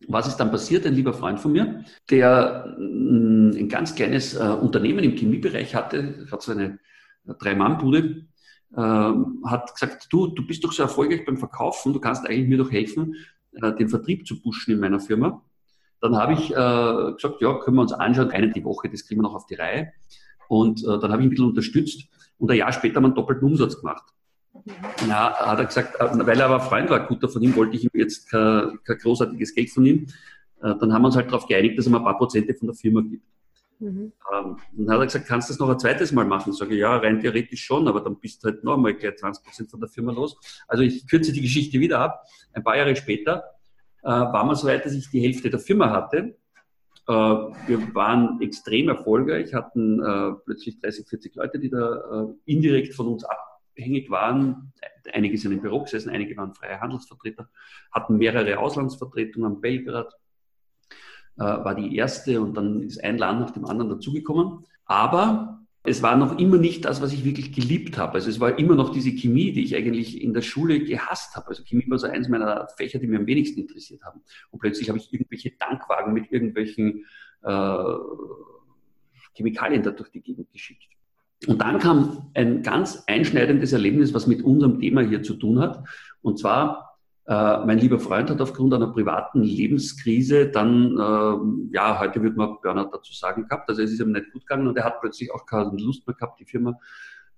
Was 0.07 0.27
ist 0.27 0.37
dann 0.37 0.51
passiert? 0.51 0.85
Ein 0.85 0.95
lieber 0.95 1.13
Freund 1.13 1.39
von 1.39 1.51
mir, 1.51 1.83
der 2.09 2.75
mm, 2.77 3.51
ein 3.57 3.69
ganz 3.69 3.95
kleines 3.95 4.33
äh, 4.33 4.39
Unternehmen 4.39 5.03
im 5.03 5.15
Chemiebereich 5.15 5.75
hatte, 5.75 6.27
hat 6.31 6.41
so 6.41 6.51
eine 6.51 6.79
Drei-Mann-Bude, 7.25 8.27
ähm, 8.77 9.43
hat 9.45 9.73
gesagt, 9.73 10.07
du, 10.11 10.27
du 10.27 10.45
bist 10.45 10.63
doch 10.63 10.71
so 10.71 10.83
erfolgreich 10.83 11.25
beim 11.25 11.37
Verkaufen, 11.37 11.93
du 11.93 11.99
kannst 11.99 12.27
eigentlich 12.27 12.47
mir 12.47 12.57
doch 12.57 12.71
helfen, 12.71 13.15
äh, 13.53 13.73
den 13.73 13.89
Vertrieb 13.89 14.27
zu 14.27 14.41
pushen 14.41 14.73
in 14.73 14.79
meiner 14.79 14.99
Firma. 14.99 15.41
Dann 16.05 16.17
habe 16.17 16.33
ich 16.33 16.51
äh, 16.51 17.13
gesagt, 17.13 17.41
ja, 17.41 17.57
können 17.57 17.77
wir 17.77 17.81
uns 17.81 17.91
anschauen, 17.91 18.29
eine 18.29 18.51
die 18.51 18.63
Woche, 18.63 18.87
das 18.89 19.07
kriegen 19.07 19.21
wir 19.21 19.23
noch 19.23 19.33
auf 19.33 19.47
die 19.47 19.55
Reihe. 19.55 19.91
Und 20.47 20.83
äh, 20.83 20.99
dann 20.99 21.11
habe 21.11 21.23
ich 21.23 21.27
ein 21.27 21.29
bisschen 21.31 21.47
unterstützt 21.47 22.07
und 22.37 22.51
ein 22.51 22.57
Jahr 22.57 22.71
später 22.71 22.97
haben 22.97 23.05
wir 23.05 23.07
einen 23.07 23.15
doppelten 23.15 23.47
Umsatz 23.47 23.79
gemacht. 23.79 24.03
Ja, 25.09 25.33
hat 25.33 25.57
er 25.57 25.65
gesagt, 25.65 25.99
äh, 25.99 26.27
weil 26.27 26.39
er 26.39 26.45
aber 26.45 26.59
Freund 26.59 26.91
war, 26.91 27.07
guter 27.07 27.27
von 27.27 27.41
ihm, 27.41 27.55
wollte 27.55 27.75
ich 27.75 27.85
ihm 27.85 27.89
jetzt 27.95 28.29
kein, 28.29 28.77
kein 28.83 28.97
großartiges 28.99 29.55
Geld 29.55 29.71
von 29.71 29.83
ihm. 29.83 30.05
Äh, 30.61 30.75
dann 30.79 30.93
haben 30.93 31.01
wir 31.01 31.07
uns 31.07 31.15
halt 31.15 31.25
darauf 31.25 31.47
geeinigt, 31.47 31.79
dass 31.79 31.87
er 31.87 31.91
mir 31.93 31.97
ein 31.97 32.03
paar 32.03 32.19
Prozente 32.19 32.53
von 32.53 32.67
der 32.67 32.75
Firma 32.75 33.01
gibt. 33.01 33.25
Mhm. 33.79 34.11
Ähm, 34.31 34.57
dann 34.73 34.89
hat 34.91 34.99
er 34.99 35.05
gesagt, 35.05 35.27
kannst 35.27 35.49
du 35.49 35.53
das 35.53 35.59
noch 35.59 35.69
ein 35.69 35.79
zweites 35.79 36.11
Mal 36.11 36.25
machen? 36.25 36.51
Ich 36.51 36.59
sage, 36.59 36.75
ja, 36.75 36.95
rein 36.97 37.19
theoretisch 37.19 37.63
schon, 37.63 37.87
aber 37.87 38.01
dann 38.01 38.19
bist 38.19 38.43
du 38.43 38.49
halt 38.49 38.63
noch 38.63 38.75
einmal 38.75 38.93
gleich 38.93 39.15
20 39.15 39.43
Prozent 39.43 39.71
von 39.71 39.79
der 39.79 39.89
Firma 39.89 40.11
los. 40.11 40.37
Also 40.67 40.83
ich 40.83 41.07
kürze 41.07 41.33
die 41.33 41.41
Geschichte 41.41 41.79
wieder 41.79 41.99
ab. 41.99 42.25
Ein 42.53 42.63
paar 42.63 42.77
Jahre 42.77 42.95
später 42.95 43.54
war 44.09 44.43
man 44.45 44.55
so 44.55 44.67
weit, 44.67 44.85
dass 44.85 44.93
ich 44.93 45.09
die 45.09 45.21
Hälfte 45.21 45.49
der 45.49 45.59
Firma 45.59 45.89
hatte. 45.89 46.35
Äh, 47.07 47.13
wir 47.13 47.93
waren 47.93 48.41
extrem 48.41 48.89
erfolgreich, 48.89 49.53
hatten 49.53 50.01
äh, 50.01 50.33
plötzlich 50.45 50.79
30, 50.79 51.07
40 51.07 51.35
Leute, 51.35 51.59
die 51.59 51.69
da 51.69 52.23
äh, 52.23 52.33
indirekt 52.45 52.95
von 52.95 53.07
uns 53.07 53.23
abhängig 53.23 54.09
waren. 54.09 54.73
Einige 55.13 55.37
sind 55.37 55.51
im 55.51 55.61
Büro 55.61 55.83
gesessen, 55.83 56.09
einige 56.09 56.35
waren 56.37 56.55
freie 56.55 56.79
Handelsvertreter, 56.79 57.49
hatten 57.91 58.17
mehrere 58.17 58.57
Auslandsvertretungen 58.57 59.51
am 59.51 59.61
Belgrad, 59.61 60.13
äh, 61.37 61.43
war 61.43 61.75
die 61.75 61.95
erste 61.95 62.41
und 62.41 62.55
dann 62.55 62.81
ist 62.81 63.03
ein 63.03 63.19
Land 63.19 63.39
nach 63.41 63.51
dem 63.51 63.65
anderen 63.65 63.91
dazugekommen. 63.91 64.65
Aber 64.85 65.64
es 65.85 66.01
war 66.01 66.15
noch 66.15 66.39
immer 66.39 66.57
nicht 66.57 66.85
das, 66.85 67.01
was 67.01 67.13
ich 67.13 67.23
wirklich 67.23 67.53
geliebt 67.53 67.97
habe. 67.97 68.13
Also 68.13 68.29
es 68.29 68.39
war 68.39 68.57
immer 68.57 68.75
noch 68.75 68.91
diese 68.91 69.11
Chemie, 69.11 69.51
die 69.51 69.63
ich 69.63 69.75
eigentlich 69.75 70.21
in 70.21 70.33
der 70.33 70.41
Schule 70.41 70.79
gehasst 70.79 71.35
habe. 71.35 71.47
Also 71.47 71.63
Chemie 71.63 71.89
war 71.89 71.97
so 71.97 72.07
eins 72.07 72.27
meiner 72.27 72.67
Fächer, 72.77 72.99
die 72.99 73.07
mir 73.07 73.19
am 73.19 73.27
wenigsten 73.27 73.61
interessiert 73.61 74.03
haben. 74.03 74.21
Und 74.51 74.59
plötzlich 74.59 74.89
habe 74.89 74.97
ich 74.97 75.11
irgendwelche 75.13 75.55
Tankwagen 75.57 76.13
mit 76.13 76.31
irgendwelchen 76.31 77.05
äh, 77.43 77.95
Chemikalien 79.33 79.83
da 79.83 79.91
durch 79.91 80.09
die 80.09 80.21
Gegend 80.21 80.51
geschickt. 80.51 80.89
Und 81.47 81.61
dann 81.61 81.79
kam 81.79 82.31
ein 82.33 82.63
ganz 82.63 83.03
einschneidendes 83.07 83.73
Erlebnis, 83.73 84.13
was 84.13 84.27
mit 84.27 84.41
unserem 84.41 84.79
Thema 84.79 85.01
hier 85.01 85.21
zu 85.21 85.35
tun 85.35 85.59
hat. 85.59 85.83
Und 86.21 86.39
zwar 86.39 86.84
äh, 87.27 87.65
mein 87.65 87.79
lieber 87.79 87.99
Freund 87.99 88.29
hat 88.29 88.39
aufgrund 88.39 88.73
einer 88.73 88.87
privaten 88.87 89.41
Lebenskrise 89.41 90.47
dann, 90.47 90.91
äh, 90.91 91.75
ja, 91.75 91.99
heute 91.99 92.21
würde 92.21 92.35
man 92.35 92.57
Burnout 92.61 92.91
dazu 92.91 93.13
sagen 93.13 93.47
gehabt. 93.47 93.67
Also 93.67 93.81
es 93.81 93.91
ist 93.91 93.99
ihm 93.99 94.11
nicht 94.11 94.31
gut 94.31 94.45
gegangen 94.45 94.67
und 94.67 94.77
er 94.77 94.83
hat 94.83 95.01
plötzlich 95.01 95.33
auch 95.33 95.45
keine 95.47 95.75
Lust 95.77 96.05
mehr 96.05 96.15
gehabt, 96.15 96.39
die 96.39 96.45
Firma 96.45 96.79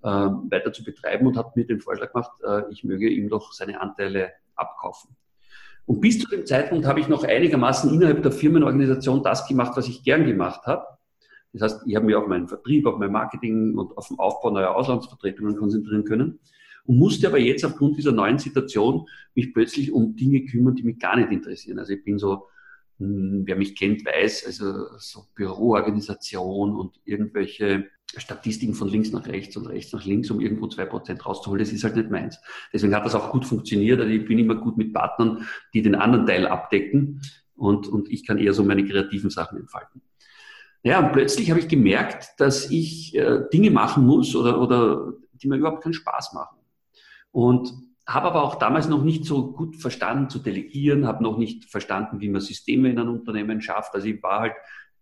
äh, 0.04 0.10
weiter 0.10 0.74
zu 0.74 0.84
betreiben 0.84 1.26
und 1.26 1.38
hat 1.38 1.56
mir 1.56 1.66
den 1.66 1.80
Vorschlag 1.80 2.12
gemacht, 2.12 2.32
äh, 2.46 2.64
ich 2.70 2.84
möge 2.84 3.08
ihm 3.08 3.30
doch 3.30 3.54
seine 3.54 3.80
Anteile 3.80 4.32
abkaufen. 4.56 5.16
Und 5.86 6.02
bis 6.02 6.20
zu 6.20 6.28
dem 6.28 6.46
Zeitpunkt 6.46 6.86
habe 6.86 7.00
ich 7.00 7.08
noch 7.08 7.24
einigermaßen 7.24 7.94
innerhalb 7.94 8.22
der 8.22 8.34
Firmenorganisation 8.34 9.24
das 9.24 9.48
gemacht, 9.48 9.72
was 9.78 9.88
ich 9.88 10.04
gern 10.04 10.26
gemacht 10.26 10.66
habe. 10.66 10.86
Das 11.54 11.62
heißt, 11.62 11.84
ich 11.88 11.96
habe 11.96 12.06
mich 12.06 12.16
auf 12.16 12.28
meinen 12.28 12.50
Vertrieb, 12.50 12.86
auf 12.88 12.98
mein 12.98 13.14
Marketing 13.14 13.78
und 13.78 13.98
auf 13.98 14.10
den 14.10 14.20
Aufbau 14.20 14.50
neuer 14.50 14.76
Auslandsvertretungen 14.76 15.56
konzentrieren 15.56 16.04
können 16.04 16.40
und 16.88 16.98
musste 16.98 17.28
aber 17.28 17.38
jetzt 17.38 17.66
aufgrund 17.66 17.98
dieser 17.98 18.14
neuen 18.14 18.40
Situation 18.40 19.08
mich 19.36 19.54
plötzlich 19.54 19.92
um 19.92 20.16
Dinge 20.16 20.46
kümmern, 20.46 20.74
die 20.74 20.84
mich 20.84 21.00
gar 21.00 21.18
nicht 21.18 21.32
interessieren. 21.32 21.80
Also 21.80 21.94
ich 21.94 22.04
bin 22.04 22.18
so, 22.18 22.48
hm, 23.00 23.44
wer 23.46 23.58
mich 23.58 23.76
kennt, 23.76 24.06
weiß, 24.06 24.46
also 24.46 24.98
so 24.98 25.26
Büroorganisation 25.36 26.76
und 26.76 27.00
irgendwelche 27.04 27.90
Statistiken 28.16 28.74
von 28.74 28.88
links 28.88 29.12
nach 29.12 29.28
rechts 29.28 29.58
und 29.58 29.68
rechts 29.68 29.92
nach 29.92 30.06
links, 30.06 30.32
um 30.32 30.40
irgendwo 30.40 30.68
zwei 30.68 30.86
Prozent 30.86 31.26
rauszuholen, 31.26 31.60
das 31.60 31.74
ist 31.74 31.84
halt 31.84 31.98
nicht 31.98 32.10
meins. 32.10 32.40
Deswegen 32.72 32.96
hat 32.96 33.06
das 33.06 33.16
auch 33.16 33.32
gut 33.32 33.46
funktioniert. 33.46 34.00
Also 34.00 34.12
ich 34.12 34.26
bin 34.26 34.40
immer 34.40 34.56
gut 34.56 34.78
mit 34.78 34.94
Partnern, 34.94 35.46
die 35.74 35.82
den 35.82 35.96
anderen 35.96 36.26
Teil 36.26 36.48
abdecken 36.48 37.22
und, 37.56 37.88
und 37.90 38.10
ich 38.10 38.26
kann 38.26 38.38
eher 38.38 38.54
so 38.54 38.64
meine 38.64 38.86
kreativen 38.86 39.30
Sachen 39.30 39.60
entfalten. 39.60 40.02
Ja, 40.84 41.06
und 41.06 41.12
plötzlich 41.12 41.50
habe 41.50 41.60
ich 41.60 41.68
gemerkt, 41.68 42.40
dass 42.40 42.72
ich 42.72 43.14
äh, 43.14 43.42
Dinge 43.52 43.72
machen 43.72 44.06
muss 44.06 44.34
oder, 44.38 44.62
oder 44.62 45.14
die 45.34 45.50
mir 45.50 45.58
überhaupt 45.58 45.84
keinen 45.84 45.94
Spaß 45.94 46.32
machen. 46.32 46.57
Und 47.38 47.72
habe 48.08 48.26
aber 48.30 48.42
auch 48.42 48.56
damals 48.56 48.90
noch 48.90 49.04
nicht 49.04 49.24
so 49.24 49.52
gut 49.52 49.76
verstanden 49.76 50.28
zu 50.28 50.40
delegieren, 50.40 51.06
habe 51.06 51.22
noch 51.22 51.38
nicht 51.38 51.66
verstanden, 51.66 52.20
wie 52.20 52.30
man 52.30 52.42
Systeme 52.42 52.90
in 52.90 52.98
einem 52.98 53.14
Unternehmen 53.14 53.62
schafft. 53.62 53.94
Also 53.94 54.08
ich 54.08 54.24
war 54.24 54.40
halt 54.40 54.54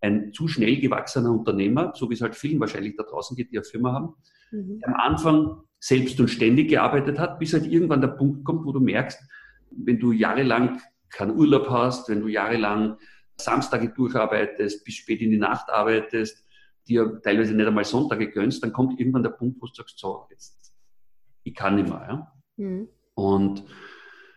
ein 0.01 0.33
zu 0.33 0.49
schnell 0.49 0.81
gewachsener 0.81 1.31
Unternehmer, 1.31 1.93
so 1.95 2.09
wie 2.09 2.15
es 2.15 2.19
halt 2.19 2.35
vielen 2.35 2.59
wahrscheinlich 2.59 2.97
da 2.97 3.03
draußen 3.03 3.37
geht, 3.37 3.53
die 3.53 3.57
eine 3.57 3.63
Firma 3.63 3.93
haben, 3.93 4.15
mhm. 4.51 4.81
am 4.83 4.95
Anfang 4.95 5.61
selbst 5.79 6.19
und 6.19 6.27
ständig 6.27 6.71
gearbeitet 6.71 7.19
hat, 7.19 7.39
bis 7.39 7.53
halt 7.53 7.67
irgendwann 7.67 8.01
der 8.01 8.09
Punkt 8.09 8.43
kommt, 8.43 8.65
wo 8.65 8.73
du 8.73 8.81
merkst, 8.81 9.23
wenn 9.71 9.97
du 9.97 10.11
jahrelang 10.11 10.81
keinen 11.09 11.37
Urlaub 11.37 11.69
hast, 11.69 12.09
wenn 12.09 12.19
du 12.19 12.27
jahrelang 12.27 12.97
Samstage 13.37 13.93
durcharbeitest, 13.95 14.83
bis 14.83 14.95
spät 14.95 15.21
in 15.21 15.31
die 15.31 15.37
Nacht 15.37 15.69
arbeitest, 15.69 16.43
dir 16.85 17.21
teilweise 17.23 17.53
nicht 17.53 17.65
einmal 17.65 17.85
Sonntage 17.85 18.29
gönnst, 18.29 18.61
dann 18.61 18.73
kommt 18.73 18.99
irgendwann 18.99 19.23
der 19.23 19.29
Punkt, 19.29 19.61
wo 19.61 19.67
du 19.67 19.73
sagst, 19.73 19.97
so, 19.99 20.25
jetzt, 20.29 20.54
ich 21.45 21.55
kann 21.55 21.75
nicht 21.75 21.87
mehr. 21.87 22.05
Ja? 22.09 22.31
Mhm. 22.57 22.89
Und 23.13 23.63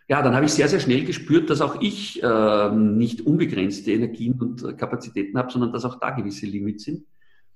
ja, 0.07 0.21
dann 0.21 0.33
habe 0.33 0.45
ich 0.45 0.53
sehr, 0.53 0.67
sehr 0.67 0.79
schnell 0.79 1.03
gespürt, 1.03 1.49
dass 1.49 1.61
auch 1.61 1.81
ich 1.81 2.23
äh, 2.23 2.71
nicht 2.71 3.21
unbegrenzte 3.21 3.91
Energien 3.91 4.39
und 4.39 4.77
Kapazitäten 4.77 5.37
habe, 5.37 5.51
sondern 5.51 5.71
dass 5.71 5.85
auch 5.85 5.99
da 5.99 6.11
gewisse 6.11 6.45
Limits 6.45 6.85
sind. 6.85 7.05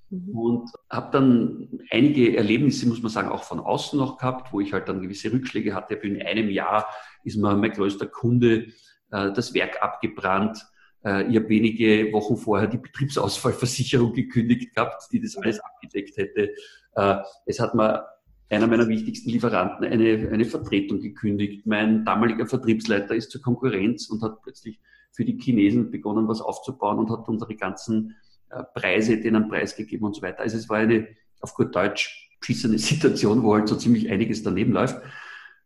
Mhm. 0.09 0.37
Und 0.37 0.69
habe 0.89 1.09
dann 1.11 1.79
einige 1.89 2.37
Erlebnisse, 2.37 2.87
muss 2.87 3.01
man 3.01 3.11
sagen, 3.11 3.29
auch 3.29 3.43
von 3.43 3.59
außen 3.59 3.97
noch 3.97 4.17
gehabt, 4.17 4.53
wo 4.53 4.59
ich 4.59 4.73
halt 4.73 4.87
dann 4.87 5.01
gewisse 5.01 5.31
Rückschläge 5.31 5.73
hatte. 5.73 5.95
In 5.95 6.21
einem 6.21 6.49
Jahr 6.49 6.87
ist 7.23 7.37
mir 7.37 7.55
mein 7.55 7.71
größter 7.71 8.07
Kunde 8.07 8.67
äh, 9.11 9.31
das 9.31 9.53
Werk 9.53 9.81
abgebrannt. 9.81 10.63
Äh, 11.03 11.29
ich 11.29 11.35
habe 11.37 11.49
wenige 11.49 12.11
Wochen 12.13 12.37
vorher 12.37 12.67
die 12.67 12.77
Betriebsausfallversicherung 12.77 14.13
gekündigt 14.13 14.75
gehabt, 14.75 15.07
die 15.11 15.19
das 15.19 15.35
alles 15.37 15.59
abgedeckt 15.59 16.17
hätte. 16.17 16.51
Äh, 16.95 17.17
es 17.47 17.59
hat 17.59 17.73
mir 17.73 18.05
einer 18.49 18.67
meiner 18.67 18.87
wichtigsten 18.87 19.29
Lieferanten 19.29 19.85
eine, 19.85 20.29
eine 20.31 20.45
Vertretung 20.45 20.99
gekündigt. 20.99 21.65
Mein 21.65 22.05
damaliger 22.05 22.45
Vertriebsleiter 22.45 23.15
ist 23.15 23.31
zur 23.31 23.41
Konkurrenz 23.41 24.09
und 24.09 24.21
hat 24.21 24.41
plötzlich 24.41 24.79
für 25.11 25.25
die 25.25 25.39
Chinesen 25.39 25.91
begonnen, 25.91 26.27
was 26.27 26.41
aufzubauen 26.41 26.99
und 26.99 27.09
hat 27.09 27.27
unsere 27.27 27.55
ganzen 27.55 28.15
äh, 28.49 28.63
Preise 28.75 29.17
denen 29.17 29.47
preisgegeben 29.47 30.05
und 30.05 30.15
so 30.15 30.21
weiter. 30.21 30.41
Also 30.41 30.57
es 30.57 30.69
war 30.69 30.77
eine, 30.77 31.07
auf 31.41 31.53
gut 31.53 31.75
Deutsch, 31.75 32.29
beschissene 32.39 32.77
Situation, 32.79 33.43
wo 33.43 33.53
halt 33.55 33.67
so 33.67 33.75
ziemlich 33.75 34.09
einiges 34.11 34.43
daneben 34.43 34.73
läuft. 34.73 34.97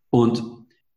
Und 0.09 0.43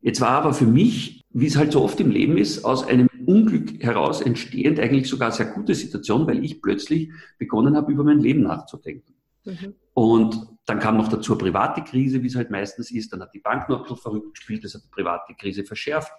jetzt 0.00 0.20
war 0.20 0.30
aber 0.30 0.52
für 0.52 0.66
mich, 0.66 1.22
wie 1.30 1.46
es 1.46 1.56
halt 1.56 1.72
so 1.72 1.82
oft 1.82 2.00
im 2.00 2.10
Leben 2.10 2.36
ist, 2.36 2.64
aus 2.64 2.86
einem 2.86 3.08
Unglück 3.26 3.82
heraus 3.82 4.20
entstehend 4.20 4.80
eigentlich 4.80 5.08
sogar 5.08 5.30
sehr 5.30 5.46
gute 5.46 5.74
Situation, 5.74 6.26
weil 6.26 6.44
ich 6.44 6.60
plötzlich 6.60 7.10
begonnen 7.38 7.76
habe, 7.76 7.92
über 7.92 8.02
mein 8.02 8.20
Leben 8.20 8.42
nachzudenken. 8.42 9.14
Mhm. 9.44 9.74
Und 9.94 10.48
dann 10.66 10.78
kam 10.78 10.96
noch 10.96 11.08
dazu 11.08 11.32
eine 11.32 11.42
private 11.42 11.82
Krise, 11.82 12.22
wie 12.22 12.26
es 12.26 12.36
halt 12.36 12.50
meistens 12.50 12.90
ist. 12.90 13.12
Dann 13.12 13.22
hat 13.22 13.34
die 13.34 13.40
Bank 13.40 13.68
noch 13.68 13.78
ein 13.78 13.82
bisschen 13.82 13.98
verrückt 13.98 14.34
gespielt, 14.34 14.64
das 14.64 14.74
hat 14.74 14.82
die 14.84 14.90
private 14.90 15.34
Krise 15.34 15.64
verschärft. 15.64 16.12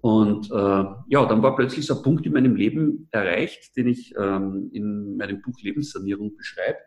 Und 0.00 0.50
äh, 0.50 0.84
ja, 1.08 1.26
dann 1.26 1.42
war 1.42 1.56
plötzlich 1.56 1.86
so 1.86 1.96
ein 1.96 2.02
Punkt 2.02 2.24
in 2.26 2.32
meinem 2.32 2.54
Leben 2.54 3.08
erreicht, 3.10 3.76
den 3.76 3.88
ich 3.88 4.14
ähm, 4.16 4.70
in 4.72 5.16
meinem 5.16 5.42
Buch 5.42 5.58
Lebenssanierung 5.60 6.36
beschreibe, 6.36 6.78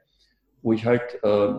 wo 0.61 0.71
ich 0.71 0.85
halt 0.85 1.21
äh, 1.23 1.53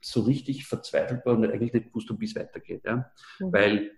so 0.00 0.20
richtig 0.22 0.66
verzweifelt 0.66 1.26
war 1.26 1.36
und 1.36 1.44
eigentlich 1.44 1.72
nicht 1.72 1.94
wusste, 1.94 2.18
wie 2.20 2.26
es 2.26 2.36
weitergeht. 2.36 2.82
Ja? 2.84 3.10
Mhm. 3.40 3.52
Weil 3.52 3.90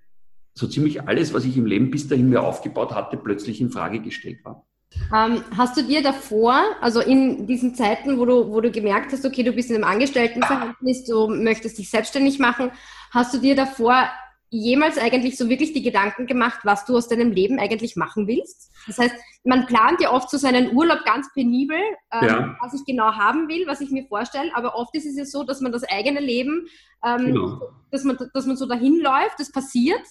so 0.55 0.67
ziemlich 0.67 1.03
alles, 1.03 1.35
was 1.35 1.45
ich 1.45 1.57
im 1.57 1.67
Leben 1.67 1.91
bis 1.91 2.09
dahin 2.09 2.29
mir 2.29 2.43
aufgebaut 2.43 2.95
hatte, 2.95 3.17
plötzlich 3.17 3.61
in 3.61 3.71
Frage 3.71 4.01
gestellt 4.01 4.45
war. 4.45 4.67
Ähm, 5.15 5.45
hast 5.57 5.77
du 5.77 5.83
dir 5.83 6.03
davor, 6.03 6.63
also 6.81 7.01
in 7.01 7.47
diesen 7.47 7.75
Zeiten, 7.75 8.19
wo 8.19 8.25
du, 8.25 8.51
wo 8.51 8.61
du 8.61 8.71
gemerkt 8.71 9.13
hast, 9.13 9.25
okay, 9.25 9.43
du 9.43 9.53
bist 9.53 9.71
in 9.71 9.77
einem 9.77 9.85
Angestelltenverhältnis, 9.85 11.05
du 11.05 11.29
möchtest 11.29 11.79
dich 11.79 11.91
selbstständig 11.91 12.39
machen, 12.39 12.71
hast 13.11 13.35
du 13.35 13.39
dir 13.39 13.55
davor 13.55 14.09
jemals 14.49 14.99
eigentlich 14.99 15.39
so 15.39 15.49
wirklich 15.49 15.73
die 15.73 15.83
Gedanken 15.83 16.27
gemacht, 16.27 16.61
was 16.65 16.85
du 16.85 16.97
aus 16.97 17.09
deinem 17.09 17.33
Leben 17.33 17.59
eigentlich 17.59 17.97
machen 17.97 18.27
willst? 18.27 18.71
Das 18.87 18.99
heißt, 18.99 19.15
man 19.45 19.67
plant 19.67 20.01
ja 20.01 20.13
oft 20.13 20.29
so 20.31 20.37
seinen 20.37 20.77
Urlaub 20.77 21.05
ganz 21.05 21.33
penibel, 21.33 21.79
ähm, 22.13 22.29
ja. 22.29 22.57
was 22.61 22.75
ich 22.75 22.85
genau 22.85 23.13
haben 23.13 23.49
will, 23.49 23.67
was 23.67 23.81
ich 23.81 23.91
mir 23.91 24.05
vorstelle, 24.07 24.55
aber 24.55 24.77
oft 24.77 24.95
ist 24.95 25.07
es 25.07 25.17
ja 25.17 25.25
so, 25.25 25.43
dass 25.43 25.61
man 25.63 25.73
das 25.73 25.85
eigene 25.85 26.21
Leben, 26.21 26.67
ähm, 27.03 27.27
genau. 27.27 27.63
dass, 27.91 28.05
man, 28.05 28.19
dass 28.35 28.47
man 28.47 28.57
so 28.57 28.67
dahin 28.67 29.01
läuft, 29.01 29.41
das 29.41 29.51
passiert 29.51 30.03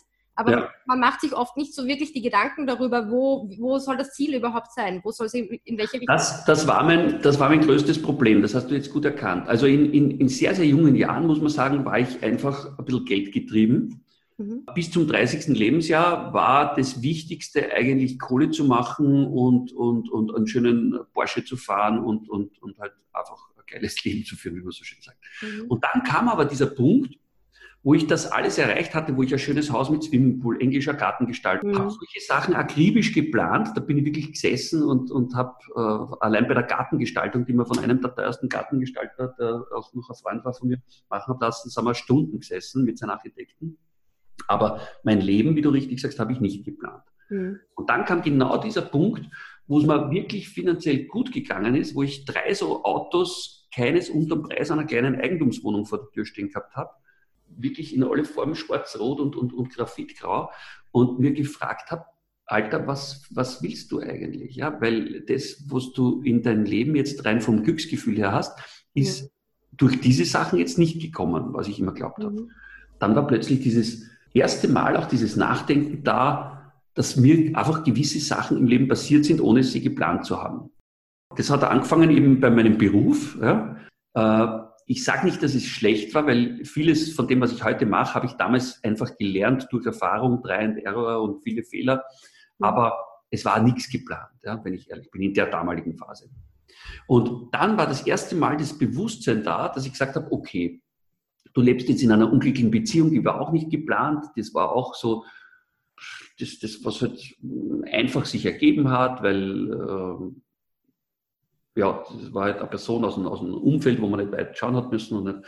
aber 0.41 0.51
ja. 0.51 0.69
man 0.85 0.99
macht 0.99 1.21
sich 1.21 1.33
oft 1.33 1.55
nicht 1.55 1.73
so 1.73 1.85
wirklich 1.85 2.13
die 2.13 2.21
Gedanken 2.21 2.65
darüber, 2.65 3.09
wo, 3.09 3.49
wo 3.57 3.77
soll 3.77 3.95
das 3.95 4.11
Ziel 4.11 4.35
überhaupt 4.35 4.73
sein? 4.73 4.99
Wo 5.03 5.11
soll 5.11 5.27
es 5.27 5.33
in, 5.35 5.49
welche 5.77 5.93
Richtung 5.93 6.07
das, 6.07 6.43
das, 6.45 6.67
war 6.67 6.83
mein, 6.83 7.21
das 7.21 7.39
war 7.39 7.49
mein 7.49 7.61
größtes 7.61 8.01
Problem, 8.01 8.41
das 8.41 8.55
hast 8.55 8.69
du 8.69 8.75
jetzt 8.75 8.91
gut 8.91 9.05
erkannt. 9.05 9.47
Also 9.47 9.67
in, 9.67 9.93
in, 9.93 10.19
in 10.19 10.29
sehr, 10.29 10.55
sehr 10.55 10.65
jungen 10.65 10.95
Jahren, 10.95 11.27
muss 11.27 11.39
man 11.39 11.49
sagen, 11.49 11.85
war 11.85 11.99
ich 11.99 12.21
einfach 12.23 12.77
ein 12.77 12.85
bisschen 12.85 13.05
geldgetrieben. 13.05 14.03
Mhm. 14.37 14.65
Bis 14.73 14.91
zum 14.91 15.07
30. 15.07 15.55
Lebensjahr 15.55 16.33
war 16.33 16.75
das 16.75 17.01
Wichtigste 17.01 17.71
eigentlich 17.71 18.17
Kohle 18.17 18.49
zu 18.49 18.65
machen 18.65 19.25
und, 19.27 19.71
und, 19.73 20.09
und 20.09 20.35
einen 20.35 20.47
schönen 20.47 20.99
Porsche 21.13 21.45
zu 21.45 21.55
fahren 21.55 21.99
und, 21.99 22.29
und, 22.29 22.59
und 22.61 22.79
halt 22.79 22.93
einfach 23.13 23.37
ein 23.55 23.63
geiles 23.67 24.03
Leben 24.03 24.25
zu 24.25 24.35
führen, 24.35 24.55
wie 24.55 24.61
man 24.61 24.71
so 24.71 24.83
schön 24.83 25.01
sagt. 25.01 25.19
Mhm. 25.41 25.67
Und 25.67 25.83
dann 25.83 26.03
kam 26.03 26.27
aber 26.27 26.45
dieser 26.45 26.67
Punkt, 26.67 27.15
wo 27.83 27.95
ich 27.95 28.05
das 28.05 28.31
alles 28.31 28.59
erreicht 28.59 28.93
hatte, 28.93 29.17
wo 29.17 29.23
ich 29.23 29.33
ein 29.33 29.39
schönes 29.39 29.71
Haus 29.71 29.89
mit 29.89 30.03
Swimmingpool, 30.03 30.61
englischer 30.61 30.93
Gartengestaltung, 30.93 31.71
mhm. 31.71 31.79
habe 31.79 31.89
solche 31.89 32.19
Sachen 32.19 32.53
akribisch 32.53 33.11
geplant. 33.11 33.69
Da 33.75 33.81
bin 33.81 33.97
ich 33.97 34.05
wirklich 34.05 34.33
gesessen 34.33 34.83
und, 34.83 35.09
und 35.09 35.33
habe 35.35 35.55
äh, 35.75 36.15
allein 36.19 36.47
bei 36.47 36.53
der 36.53 36.63
Gartengestaltung, 36.63 37.45
die 37.45 37.53
man 37.53 37.65
von 37.65 37.79
einem 37.79 37.99
der 37.99 38.13
teuersten 38.13 38.49
Gartengestalter, 38.49 39.33
der 39.39 39.63
auch 39.75 39.93
noch 39.93 40.09
ein 40.09 40.15
Freund 40.15 40.45
war 40.45 40.53
von 40.53 40.67
mir, 40.67 40.77
machen 41.09 41.33
hat 41.33 41.41
lassen, 41.41 41.69
sind 41.69 41.83
wir 41.83 41.95
Stunden 41.95 42.39
gesessen 42.39 42.85
mit 42.85 42.99
seinen 42.99 43.11
Architekten. 43.11 43.77
Aber 44.47 44.79
mein 45.03 45.21
Leben, 45.21 45.55
wie 45.55 45.61
du 45.61 45.69
richtig 45.69 46.01
sagst, 46.01 46.19
habe 46.19 46.33
ich 46.33 46.39
nicht 46.39 46.63
geplant. 46.63 47.03
Mhm. 47.29 47.59
Und 47.73 47.89
dann 47.89 48.05
kam 48.05 48.21
genau 48.21 48.57
dieser 48.57 48.83
Punkt, 48.83 49.25
wo 49.65 49.79
es 49.79 49.87
mir 49.87 50.11
wirklich 50.11 50.49
finanziell 50.49 51.05
gut 51.05 51.31
gegangen 51.31 51.75
ist, 51.75 51.95
wo 51.95 52.03
ich 52.03 52.25
drei 52.25 52.53
so 52.53 52.83
Autos, 52.83 53.67
keines 53.73 54.09
unterm 54.09 54.43
Preis 54.43 54.69
einer 54.69 54.83
kleinen 54.83 55.15
Eigentumswohnung 55.15 55.85
vor 55.85 55.99
der 55.99 56.09
Tür 56.11 56.25
stehen 56.25 56.49
gehabt 56.49 56.75
habe 56.75 56.91
wirklich 57.57 57.95
in 57.95 58.03
alle 58.03 58.23
Formen 58.23 58.55
schwarz-rot 58.55 59.19
und, 59.19 59.35
und, 59.35 59.53
und 59.53 59.73
graphitgrau 59.73 60.51
und 60.91 61.19
mir 61.19 61.31
gefragt 61.33 61.91
habe, 61.91 62.05
Alter, 62.45 62.85
was, 62.85 63.25
was 63.29 63.63
willst 63.63 63.91
du 63.91 63.99
eigentlich? 63.99 64.55
Ja, 64.55 64.81
weil 64.81 65.21
das, 65.21 65.63
was 65.69 65.93
du 65.93 66.21
in 66.21 66.41
deinem 66.41 66.65
Leben 66.65 66.95
jetzt 66.95 67.23
rein 67.23 67.39
vom 67.39 67.63
Glücksgefühl 67.63 68.17
her 68.17 68.33
hast, 68.33 68.59
ist 68.93 69.21
ja. 69.21 69.27
durch 69.77 70.01
diese 70.01 70.25
Sachen 70.25 70.59
jetzt 70.59 70.77
nicht 70.77 71.01
gekommen, 71.01 71.53
was 71.53 71.69
ich 71.69 71.79
immer 71.79 71.93
glaubt 71.93 72.19
mhm. 72.19 72.25
habe. 72.25 72.47
Dann 72.99 73.15
war 73.15 73.25
plötzlich 73.25 73.61
dieses 73.61 74.09
erste 74.33 74.67
Mal 74.67 74.97
auch 74.97 75.05
dieses 75.05 75.37
Nachdenken 75.37 76.03
da, 76.03 76.73
dass 76.93 77.15
mir 77.15 77.57
einfach 77.57 77.83
gewisse 77.83 78.19
Sachen 78.19 78.57
im 78.57 78.67
Leben 78.67 78.89
passiert 78.89 79.23
sind, 79.23 79.39
ohne 79.39 79.63
sie 79.63 79.81
geplant 79.81 80.25
zu 80.25 80.41
haben. 80.41 80.71
Das 81.37 81.49
hat 81.49 81.63
angefangen 81.63 82.09
eben 82.09 82.41
bei 82.41 82.49
meinem 82.49 82.77
Beruf. 82.77 83.37
Ja. 83.41 83.77
Äh, 84.13 84.60
ich 84.85 85.03
sage 85.03 85.25
nicht, 85.25 85.41
dass 85.41 85.53
es 85.53 85.65
schlecht 85.65 86.13
war, 86.13 86.25
weil 86.25 86.63
vieles 86.65 87.13
von 87.13 87.27
dem, 87.27 87.41
was 87.41 87.53
ich 87.53 87.63
heute 87.63 87.85
mache, 87.85 88.13
habe 88.15 88.25
ich 88.25 88.33
damals 88.33 88.83
einfach 88.83 89.17
gelernt 89.17 89.67
durch 89.71 89.85
Erfahrung, 89.85 90.41
Try 90.43 90.53
and 90.53 90.77
Error 90.79 91.21
und 91.21 91.43
viele 91.43 91.63
Fehler. 91.63 92.03
Mhm. 92.59 92.65
Aber 92.65 93.05
es 93.29 93.45
war 93.45 93.61
nichts 93.61 93.89
geplant, 93.89 94.35
ja, 94.43 94.63
wenn 94.63 94.73
ich 94.73 94.89
ehrlich 94.89 95.09
bin, 95.09 95.21
in 95.21 95.33
der 95.33 95.47
damaligen 95.47 95.95
Phase. 95.95 96.29
Und 97.07 97.53
dann 97.53 97.77
war 97.77 97.87
das 97.87 98.05
erste 98.05 98.35
Mal 98.35 98.57
das 98.57 98.77
Bewusstsein 98.77 99.43
da, 99.43 99.69
dass 99.69 99.85
ich 99.85 99.91
gesagt 99.93 100.15
habe, 100.15 100.31
okay, 100.31 100.81
du 101.53 101.61
lebst 101.61 101.87
jetzt 101.89 102.03
in 102.03 102.11
einer 102.11 102.31
unglücklichen 102.31 102.71
Beziehung, 102.71 103.11
die 103.11 103.23
war 103.23 103.39
auch 103.39 103.51
nicht 103.51 103.69
geplant. 103.69 104.25
Das 104.35 104.53
war 104.53 104.71
auch 104.71 104.95
so, 104.95 105.25
das, 106.39 106.59
das 106.59 106.83
was 106.83 107.01
halt 107.01 107.35
einfach 107.91 108.25
sich 108.25 108.45
ergeben 108.45 108.89
hat, 108.89 109.21
weil 109.21 109.71
äh, 109.71 110.41
ja, 111.75 112.03
das 112.21 112.33
war 112.33 112.45
halt 112.45 112.57
eine 112.57 112.67
Person 112.67 113.05
aus 113.05 113.17
einem, 113.17 113.27
aus 113.27 113.39
einem 113.39 113.53
Umfeld, 113.53 114.01
wo 114.01 114.07
man 114.07 114.19
nicht 114.19 114.31
weit 114.31 114.57
schauen 114.57 114.75
hat 114.75 114.91
müssen 114.91 115.17
und 115.17 115.23
nicht, 115.23 115.39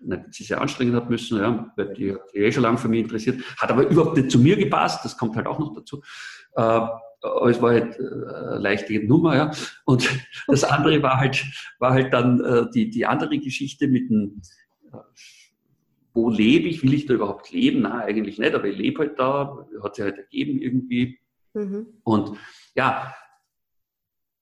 nicht 0.00 0.34
sich 0.34 0.48
sehr 0.48 0.60
anstrengen 0.60 0.94
hat 0.94 1.08
müssen, 1.08 1.38
ja, 1.38 1.72
weil 1.76 1.94
die, 1.94 2.16
die 2.34 2.38
eh 2.38 2.52
schon 2.52 2.64
lange 2.64 2.78
für 2.78 2.88
mich 2.88 3.00
interessiert, 3.00 3.42
hat 3.56 3.70
aber 3.70 3.88
überhaupt 3.88 4.16
nicht 4.16 4.30
zu 4.30 4.38
mir 4.38 4.56
gepasst, 4.56 5.04
das 5.04 5.16
kommt 5.16 5.36
halt 5.36 5.46
auch 5.46 5.58
noch 5.58 5.74
dazu. 5.74 6.02
Äh, 6.54 6.80
es 7.48 7.60
war 7.60 7.72
halt 7.72 7.98
äh, 7.98 8.02
eine 8.02 8.58
leichte 8.58 9.06
Nummer, 9.06 9.36
ja. 9.36 9.50
Und 9.84 10.08
das 10.46 10.64
andere 10.64 11.02
war 11.02 11.18
halt, 11.18 11.44
war 11.78 11.92
halt 11.92 12.12
dann 12.12 12.40
äh, 12.40 12.70
die, 12.74 12.90
die 12.90 13.06
andere 13.06 13.38
Geschichte 13.38 13.88
mit 13.88 14.10
dem, 14.10 14.42
äh, 14.92 14.98
wo 16.12 16.28
lebe 16.28 16.68
ich, 16.68 16.82
will 16.82 16.92
ich 16.92 17.06
da 17.06 17.14
überhaupt 17.14 17.52
leben? 17.52 17.82
Nein, 17.82 18.02
eigentlich 18.02 18.38
nicht, 18.38 18.54
aber 18.54 18.66
ich 18.66 18.76
lebe 18.76 18.98
halt 19.00 19.18
da, 19.18 19.66
hat 19.82 19.94
sich 19.94 20.04
halt 20.04 20.18
ergeben 20.18 20.58
irgendwie. 20.60 21.18
Mhm. 21.54 21.86
Und 22.04 22.36
ja, 22.74 23.14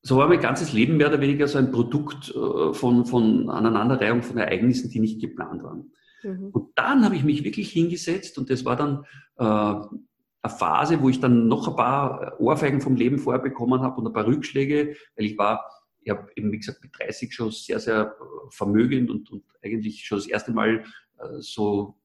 so 0.09 0.17
war 0.17 0.27
mein 0.27 0.41
ganzes 0.41 0.73
Leben 0.73 0.97
mehr 0.97 1.09
oder 1.09 1.21
weniger 1.21 1.47
so 1.47 1.59
ein 1.59 1.71
Produkt 1.71 2.35
äh, 2.35 2.73
von, 2.73 3.05
von 3.05 3.51
Aneinanderreihung 3.51 4.23
von 4.23 4.39
Ereignissen, 4.39 4.91
die 4.91 5.01
nicht 5.01 5.21
geplant 5.21 5.63
waren. 5.63 5.93
Mhm. 6.23 6.49
Und 6.51 6.71
dann 6.77 7.05
habe 7.05 7.15
ich 7.15 7.25
mich 7.25 7.45
wirklich 7.45 7.71
hingesetzt 7.71 8.39
und 8.39 8.49
das 8.49 8.65
war 8.65 8.75
dann 8.75 9.05
äh, 9.37 9.45
eine 9.45 10.57
Phase, 10.57 11.03
wo 11.03 11.11
ich 11.11 11.21
dann 11.21 11.47
noch 11.47 11.69
ein 11.69 11.77
paar 11.77 12.41
Ohrfeigen 12.41 12.81
vom 12.81 12.97
Leben 12.97 13.19
vorher 13.19 13.43
bekommen 13.43 13.83
habe 13.83 14.01
und 14.01 14.07
ein 14.07 14.15
paar 14.15 14.27
Rückschläge, 14.27 14.97
weil 15.15 15.27
ich 15.27 15.37
war, 15.37 15.63
ich 16.01 16.09
habe 16.09 16.31
eben 16.37 16.51
wie 16.53 16.59
gesagt 16.59 16.83
mit 16.83 16.99
30 16.99 17.35
schon 17.35 17.51
sehr, 17.51 17.79
sehr 17.79 18.17
äh, 18.19 18.51
vermögend 18.51 19.11
und, 19.11 19.31
und 19.31 19.45
eigentlich 19.63 20.07
schon 20.07 20.19
das 20.19 20.27
erste 20.27 20.53
Mal 20.53 20.85
äh, 21.19 21.41
so 21.41 21.98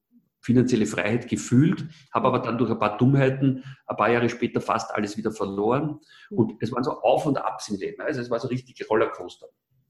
finanzielle 0.43 0.85
Freiheit 0.85 1.29
gefühlt, 1.29 1.85
habe 2.13 2.27
aber 2.27 2.39
dann 2.39 2.57
durch 2.57 2.69
ein 2.69 2.77
paar 2.77 2.97
Dummheiten 2.97 3.63
ein 3.87 3.95
paar 3.95 4.11
Jahre 4.11 4.27
später 4.27 4.59
fast 4.59 4.93
alles 4.93 5.15
wieder 5.17 5.31
verloren. 5.31 6.01
Und 6.29 6.55
es 6.59 6.71
waren 6.71 6.83
so 6.83 7.01
Auf 7.01 7.25
und 7.25 7.37
Abs 7.37 7.69
im 7.69 7.77
Leben. 7.77 8.01
Also 8.01 8.19
es 8.19 8.29
war 8.29 8.39
so 8.39 8.49
richtig 8.49 8.85
Rollercoaster. 8.89 9.47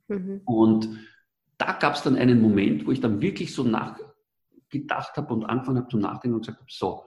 Mhm. 0.09 0.41
Und 0.45 0.89
da 1.57 1.73
gab 1.73 1.95
es 1.95 2.03
dann 2.03 2.15
einen 2.15 2.39
Moment, 2.39 2.85
wo 2.85 2.91
ich 2.91 3.01
dann 3.01 3.19
wirklich 3.19 3.53
so 3.53 3.63
nachgedacht 3.63 5.17
habe 5.17 5.33
und 5.33 5.45
angefangen 5.45 5.79
habe 5.79 5.89
zu 5.89 5.97
nachdenken 5.97 6.35
und 6.35 6.41
gesagt 6.41 6.59
habe, 6.59 6.71
so, 6.71 7.03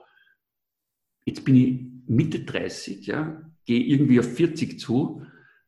jetzt 1.25 1.45
bin 1.45 1.55
ich 1.55 1.85
Mitte 2.05 2.41
30, 2.41 3.07
ja, 3.07 3.41
gehe 3.65 3.81
irgendwie 3.81 4.19
auf 4.19 4.27
40 4.27 4.77
zu. 4.77 5.21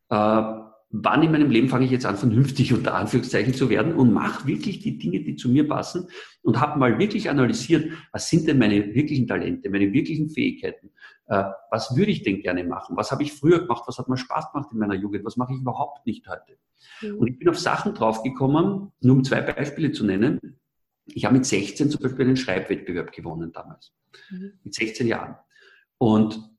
Äh, 0.09 0.68
wann 0.91 1.21
in 1.21 1.31
meinem 1.31 1.51
Leben 1.51 1.69
fange 1.69 1.85
ich 1.85 1.91
jetzt 1.91 2.05
an, 2.05 2.17
vernünftig 2.17 2.73
unter 2.73 2.95
Anführungszeichen 2.95 3.53
zu 3.53 3.69
werden 3.69 3.93
und 3.93 4.11
mache 4.11 4.47
wirklich 4.47 4.79
die 4.79 4.97
Dinge, 4.97 5.19
die 5.21 5.35
zu 5.35 5.49
mir 5.49 5.67
passen 5.67 6.07
und 6.41 6.59
habe 6.59 6.79
mal 6.79 6.97
wirklich 6.97 7.29
analysiert, 7.29 7.91
was 8.11 8.29
sind 8.29 8.47
denn 8.47 8.57
meine 8.57 8.93
wirklichen 8.95 9.27
Talente, 9.27 9.69
meine 9.69 9.93
wirklichen 9.93 10.29
Fähigkeiten, 10.29 10.89
äh, 11.27 11.43
was 11.69 11.95
würde 11.95 12.11
ich 12.11 12.23
denn 12.23 12.41
gerne 12.41 12.63
machen, 12.63 12.97
was 12.97 13.11
habe 13.11 13.21
ich 13.21 13.33
früher 13.33 13.59
gemacht, 13.59 13.83
was 13.85 13.99
hat 13.99 14.09
mir 14.09 14.17
Spaß 14.17 14.51
gemacht 14.51 14.69
in 14.71 14.79
meiner 14.79 14.95
Jugend, 14.95 15.25
was 15.25 15.37
mache 15.37 15.53
ich 15.53 15.59
überhaupt 15.59 16.07
nicht 16.07 16.27
heute. 16.27 16.57
Mhm. 17.01 17.19
Und 17.19 17.27
ich 17.27 17.37
bin 17.37 17.49
auf 17.49 17.59
Sachen 17.59 17.93
draufgekommen, 17.93 18.91
nur 19.01 19.15
um 19.15 19.23
zwei 19.23 19.41
Beispiele 19.41 19.91
zu 19.91 20.05
nennen. 20.05 20.59
Ich 21.05 21.25
habe 21.25 21.35
mit 21.35 21.45
16 21.45 21.91
zum 21.91 22.01
Beispiel 22.01 22.25
einen 22.25 22.37
Schreibwettbewerb 22.37 23.11
gewonnen 23.11 23.51
damals, 23.51 23.93
mhm. 24.31 24.53
mit 24.63 24.73
16 24.73 25.05
Jahren. 25.05 25.35
Und 25.99 26.49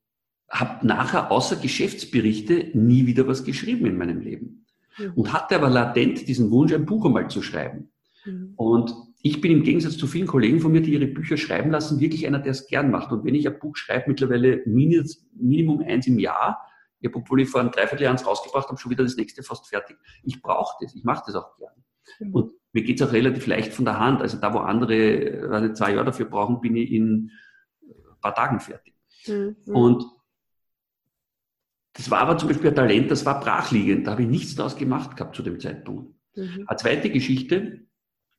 habe 0.51 0.87
nachher 0.87 1.31
außer 1.31 1.57
Geschäftsberichte 1.57 2.71
nie 2.75 3.07
wieder 3.07 3.27
was 3.27 3.45
geschrieben 3.45 3.87
in 3.87 3.97
meinem 3.97 4.21
Leben. 4.21 4.67
Mhm. 4.99 5.13
Und 5.15 5.33
hatte 5.33 5.57
aber 5.57 5.71
latent 5.71 6.27
diesen 6.27 6.51
Wunsch, 6.51 6.73
ein 6.73 6.87
Buch 6.87 7.07
einmal 7.07 7.31
zu 7.31 7.41
schreiben. 7.43 7.93
Mhm. 8.25 8.53
Und 8.57 8.95
ich 9.23 9.41
bin 9.41 9.53
im 9.53 9.63
Gegensatz 9.63 9.97
zu 9.97 10.07
vielen 10.07 10.27
Kollegen 10.27 10.61
von 10.61 10.73
mir, 10.73 10.81
die 10.81 10.93
ihre 10.93 11.07
Bücher 11.07 11.37
schreiben 11.37 11.71
lassen, 11.71 12.01
wirklich 12.01 12.27
einer, 12.27 12.39
der 12.39 12.53
es 12.53 12.67
gern 12.67 12.91
macht. 12.91 13.13
Und 13.13 13.25
wenn 13.25 13.35
ich 13.35 13.47
ein 13.47 13.59
Buch 13.59 13.77
schreibe, 13.77 14.05
mittlerweile 14.09 14.63
Minimum 14.67 15.81
eins 15.81 16.07
im 16.07 16.19
Jahr, 16.19 16.67
ich 17.01 17.09
habe, 17.09 17.19
obwohl 17.19 17.41
ich 17.41 17.49
vor 17.49 17.61
einem 17.61 17.71
Dreivierteljahr 17.71 18.21
rausgebracht 18.23 18.69
habe, 18.69 18.79
schon 18.79 18.91
wieder 18.91 19.05
das 19.05 19.17
nächste 19.17 19.43
fast 19.43 19.69
fertig. 19.69 19.97
Ich 20.23 20.43
brauche 20.43 20.77
das, 20.81 20.95
ich 20.95 21.05
mache 21.05 21.25
das 21.27 21.35
auch 21.35 21.57
gern. 21.57 21.73
Mhm. 22.19 22.35
Und 22.35 22.53
mir 22.73 22.83
geht 22.83 23.01
es 23.01 23.07
auch 23.07 23.13
relativ 23.13 23.47
leicht 23.47 23.73
von 23.73 23.85
der 23.85 23.99
Hand. 23.99 24.21
Also 24.21 24.39
da, 24.39 24.53
wo 24.53 24.59
andere 24.59 25.49
also 25.51 25.73
zwei 25.75 25.93
Jahre 25.93 26.07
dafür 26.07 26.27
brauchen, 26.27 26.61
bin 26.61 26.77
ich 26.77 26.91
in 26.91 27.31
ein 27.83 28.21
paar 28.21 28.35
Tagen 28.35 28.61
fertig. 28.61 28.95
Mhm. 29.27 29.57
Und 29.67 30.05
das 32.01 32.11
war 32.11 32.21
aber 32.21 32.39
zum 32.39 32.49
Beispiel 32.49 32.71
ein 32.71 32.75
Talent, 32.75 33.11
das 33.11 33.27
war 33.27 33.41
brachliegend. 33.41 34.07
Da 34.07 34.13
habe 34.13 34.23
ich 34.23 34.29
nichts 34.29 34.55
daraus 34.55 34.75
gemacht 34.77 35.19
gehabt 35.19 35.37
zu 35.37 35.43
dem 35.43 35.61
Zeitpunkt. 35.61 36.15
Mhm. 36.35 36.65
Eine 36.67 36.77
zweite 36.79 37.11
Geschichte. 37.11 37.81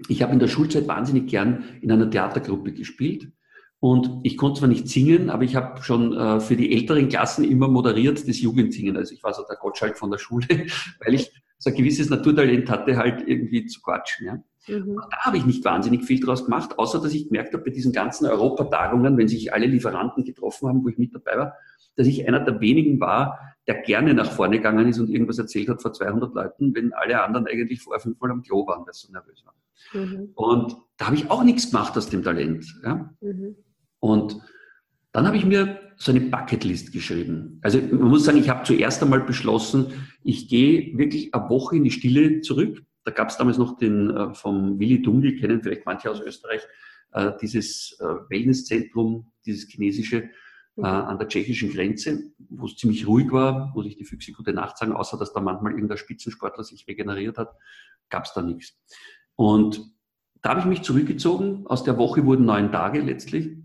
Ich 0.08 0.24
habe 0.24 0.34
in 0.34 0.40
der 0.40 0.48
Schulzeit 0.48 0.88
wahnsinnig 0.88 1.28
gern 1.28 1.64
in 1.80 1.92
einer 1.92 2.10
Theatergruppe 2.10 2.74
gespielt. 2.74 3.32
Und 3.80 4.10
ich 4.24 4.36
konnte 4.36 4.62
zwar 4.62 4.70
nicht 4.70 4.88
singen, 4.88 5.30
aber 5.30 5.44
ich 5.44 5.56
habe 5.56 5.84
schon 5.84 6.12
äh, 6.18 6.40
für 6.40 6.56
die 6.56 6.76
älteren 6.76 7.08
Klassen 7.08 7.44
immer 7.44 7.68
moderiert 7.68 8.28
das 8.28 8.42
Jugendsingen. 8.42 8.98
Also 8.98 9.14
ich 9.14 9.22
war 9.22 9.36
so 9.36 9.44
der 9.48 9.58
Gottschalk 9.58 9.96
von 9.96 10.10
der 10.10 10.18
Schule, 10.18 10.48
weil 11.06 11.14
ich 11.14 11.32
so 11.60 11.70
ein 11.70 11.76
gewisses 11.76 12.10
Naturtalent 12.10 12.68
hatte, 12.68 12.98
halt 12.98 13.28
irgendwie 13.28 13.68
zu 13.68 13.80
quatschen. 13.80 14.26
Ja. 14.26 14.44
Mhm. 14.68 14.96
Da 15.10 15.18
habe 15.22 15.38
ich 15.38 15.46
nicht 15.46 15.66
wahnsinnig 15.66 16.06
viel 16.06 16.20
draus 16.20 16.46
gemacht, 16.46 16.78
außer 16.78 17.02
dass 17.02 17.14
ich 17.14 17.28
gemerkt 17.28 17.54
habe, 17.54 17.64
bei 17.64 17.72
diesen 17.72 17.92
ganzen 17.92 18.26
Europatagungen, 18.28 19.18
wenn 19.18 19.28
sich 19.28 19.54
alle 19.54 19.66
Lieferanten 19.66 20.24
getroffen 20.24 20.70
haben, 20.70 20.84
wo 20.84 20.90
ich 20.90 20.98
mit 20.98 21.16
dabei 21.16 21.38
war, 21.38 21.54
dass 21.96 22.08
ich 22.08 22.28
einer 22.28 22.40
der 22.40 22.60
wenigen 22.62 23.00
war, 23.00 23.40
der 23.68 23.82
gerne 23.82 24.14
nach 24.14 24.32
vorne 24.32 24.58
gegangen 24.58 24.88
ist 24.88 25.00
und 25.00 25.10
irgendwas 25.10 25.38
erzählt 25.38 25.70
hat 25.70 25.82
vor 25.82 25.94
200 25.94 26.34
Leuten, 26.34 26.74
wenn 26.76 26.94
alle 26.94 27.24
anderen 27.24 27.48
eigentlich 27.48 27.82
vorher 27.82 28.02
fünfmal 28.02 28.32
am 28.32 28.44
Klo 28.44 28.66
waren, 28.68 28.86
weil 28.86 28.94
sie 28.94 29.08
so 29.08 29.14
nervös 29.14 29.44
waren. 29.46 29.56
Mhm. 29.94 30.30
Und 30.36 30.76
da 30.98 31.08
habe 31.08 31.16
ich 31.16 31.30
auch 31.30 31.44
nichts 31.44 31.72
gemacht 31.72 31.98
aus 31.98 32.10
dem 32.10 32.24
Talent. 32.24 32.66
Ja? 32.84 33.14
Mhm. 33.22 33.56
Und 34.00 34.38
dann 35.12 35.28
habe 35.28 35.38
ich 35.38 35.46
mir 35.46 35.80
so 35.98 36.12
eine 36.12 36.22
Bucketlist 36.22 36.94
geschrieben. 36.94 37.60
Also 37.62 37.80
man 37.80 38.10
muss 38.10 38.24
sagen, 38.24 38.38
ich 38.38 38.50
habe 38.50 38.64
zuerst 38.64 39.04
einmal 39.04 39.20
beschlossen, 39.22 39.88
ich 40.24 40.48
gehe 40.48 40.98
wirklich 40.98 41.34
eine 41.34 41.50
Woche 41.50 41.76
in 41.76 41.84
die 41.84 41.92
Stille 41.92 42.42
zurück. 42.42 42.82
Da 43.04 43.12
gab 43.12 43.30
es 43.30 43.38
damals 43.38 43.58
noch 43.58 43.78
den 43.78 44.10
äh, 44.10 44.34
vom 44.34 44.80
Willi 44.80 45.02
Dunkel, 45.02 45.36
kennen 45.40 45.62
vielleicht 45.62 45.86
manche 45.86 46.10
aus 46.12 46.22
Österreich, 46.22 46.62
äh, 47.14 47.32
dieses 47.42 47.98
äh, 48.00 48.06
Wellnesszentrum, 48.30 49.32
dieses 49.46 49.70
chinesische, 49.70 50.30
äh, 50.78 50.82
an 50.84 51.18
der 51.18 51.28
tschechischen 51.28 51.72
Grenze, 51.72 52.32
wo 52.50 52.66
es 52.66 52.78
ziemlich 52.78 53.08
ruhig 53.08 53.32
war, 53.32 53.72
wo 53.76 53.84
sich 53.84 53.98
die 53.98 54.06
Füchse 54.06 54.32
gute 54.32 54.54
Nacht 54.54 54.78
sagen, 54.78 54.94
außer 54.94 55.18
dass 55.18 55.34
da 55.34 55.42
manchmal 55.42 55.74
irgendein 55.74 55.98
Spitzensportler 55.98 56.64
sich 56.64 56.88
regeneriert 56.88 57.38
hat, 57.38 57.54
gab 58.10 58.26
es 58.26 58.34
da 58.34 58.42
nichts. 58.42 58.78
Und 59.36 59.82
da 60.42 60.52
habe 60.52 60.62
ich 60.62 60.66
mich 60.66 60.82
zurückgezogen. 60.82 61.68
Aus 61.68 61.84
der 61.84 61.98
Woche 61.98 62.26
wurden 62.26 62.46
neun 62.46 62.72
Tage 62.72 63.02
letztlich 63.02 63.58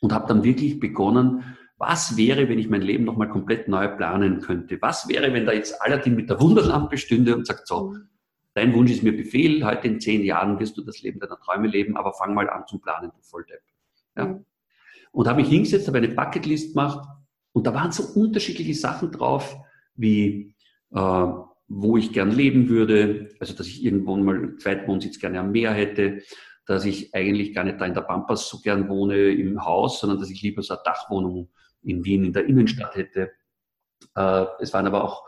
und 0.00 0.12
habe 0.12 0.26
dann 0.26 0.44
wirklich 0.44 0.80
begonnen, 0.80 1.56
was 1.78 2.16
wäre, 2.16 2.48
wenn 2.48 2.58
ich 2.58 2.68
mein 2.68 2.82
Leben 2.82 3.04
nochmal 3.04 3.28
komplett 3.28 3.68
neu 3.68 3.88
planen 3.88 4.40
könnte? 4.40 4.78
Was 4.80 5.08
wäre, 5.08 5.32
wenn 5.32 5.46
da 5.46 5.52
jetzt 5.52 5.80
Aladdin 5.82 6.16
mit 6.16 6.30
der 6.30 6.40
Wunderlampe 6.40 6.96
stünde 6.96 7.36
und 7.36 7.46
sagt, 7.46 7.66
so, 7.66 7.90
mhm. 7.90 8.08
Dein 8.56 8.72
Wunsch 8.74 8.90
ist 8.90 9.02
mir 9.02 9.14
Befehl, 9.14 9.64
heute 9.64 9.86
in 9.86 10.00
zehn 10.00 10.24
Jahren 10.24 10.58
wirst 10.58 10.78
du 10.78 10.82
das 10.82 11.02
Leben 11.02 11.20
deiner 11.20 11.38
Träume 11.38 11.68
leben, 11.68 11.96
aber 11.96 12.14
fang 12.14 12.34
mal 12.34 12.48
an 12.48 12.66
zu 12.66 12.78
planen, 12.78 13.12
du 13.14 13.22
Volldepp. 13.22 13.60
Ja? 14.16 14.26
Mhm. 14.26 14.46
Und 15.12 15.28
habe 15.28 15.42
mich 15.42 15.50
hingesetzt, 15.50 15.86
habe 15.86 15.98
eine 15.98 16.08
Bucketlist 16.08 16.74
gemacht 16.74 17.06
und 17.52 17.66
da 17.66 17.74
waren 17.74 17.92
so 17.92 18.02
unterschiedliche 18.18 18.74
Sachen 18.74 19.12
drauf, 19.12 19.56
wie 19.94 20.54
äh, 20.94 21.26
wo 21.68 21.96
ich 21.96 22.12
gern 22.12 22.30
leben 22.30 22.68
würde, 22.68 23.28
also 23.40 23.54
dass 23.54 23.66
ich 23.66 23.84
irgendwo 23.84 24.16
mal 24.16 24.36
einen 24.36 24.58
Zweitwohnsitz 24.58 25.18
gerne 25.18 25.40
am 25.40 25.52
Meer 25.52 25.72
hätte, 25.72 26.22
dass 26.64 26.84
ich 26.84 27.14
eigentlich 27.14 27.54
gar 27.54 27.64
nicht 27.64 27.80
da 27.80 27.86
in 27.86 27.94
der 27.94 28.02
Pampas 28.02 28.48
so 28.48 28.60
gern 28.60 28.88
wohne 28.88 29.32
im 29.32 29.64
Haus, 29.64 30.00
sondern 30.00 30.18
dass 30.18 30.30
ich 30.30 30.42
lieber 30.42 30.62
so 30.62 30.74
eine 30.74 30.82
Dachwohnung 30.84 31.50
in 31.82 32.04
Wien 32.04 32.24
in 32.24 32.32
der 32.32 32.46
Innenstadt 32.46 32.94
hätte. 32.94 33.32
Äh, 34.14 34.46
es 34.60 34.72
waren 34.72 34.86
aber 34.86 35.04
auch 35.04 35.24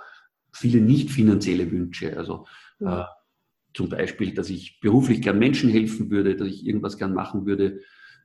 viele 0.53 0.81
nicht 0.81 1.11
finanzielle 1.11 1.71
Wünsche, 1.71 2.17
also 2.17 2.47
äh, 2.81 3.05
zum 3.75 3.89
Beispiel, 3.89 4.35
dass 4.35 4.51
ich 4.51 4.81
beruflich 4.81 5.23
gern 5.23 5.39
Menschen 5.39 5.71
helfen 5.71 6.11
würde, 6.11 6.37
dass 6.37 6.49
ich 6.49 6.67
irgendwas 6.67 6.99
gern 6.99 7.15
machen 7.15 7.47
würde, 7.47 7.81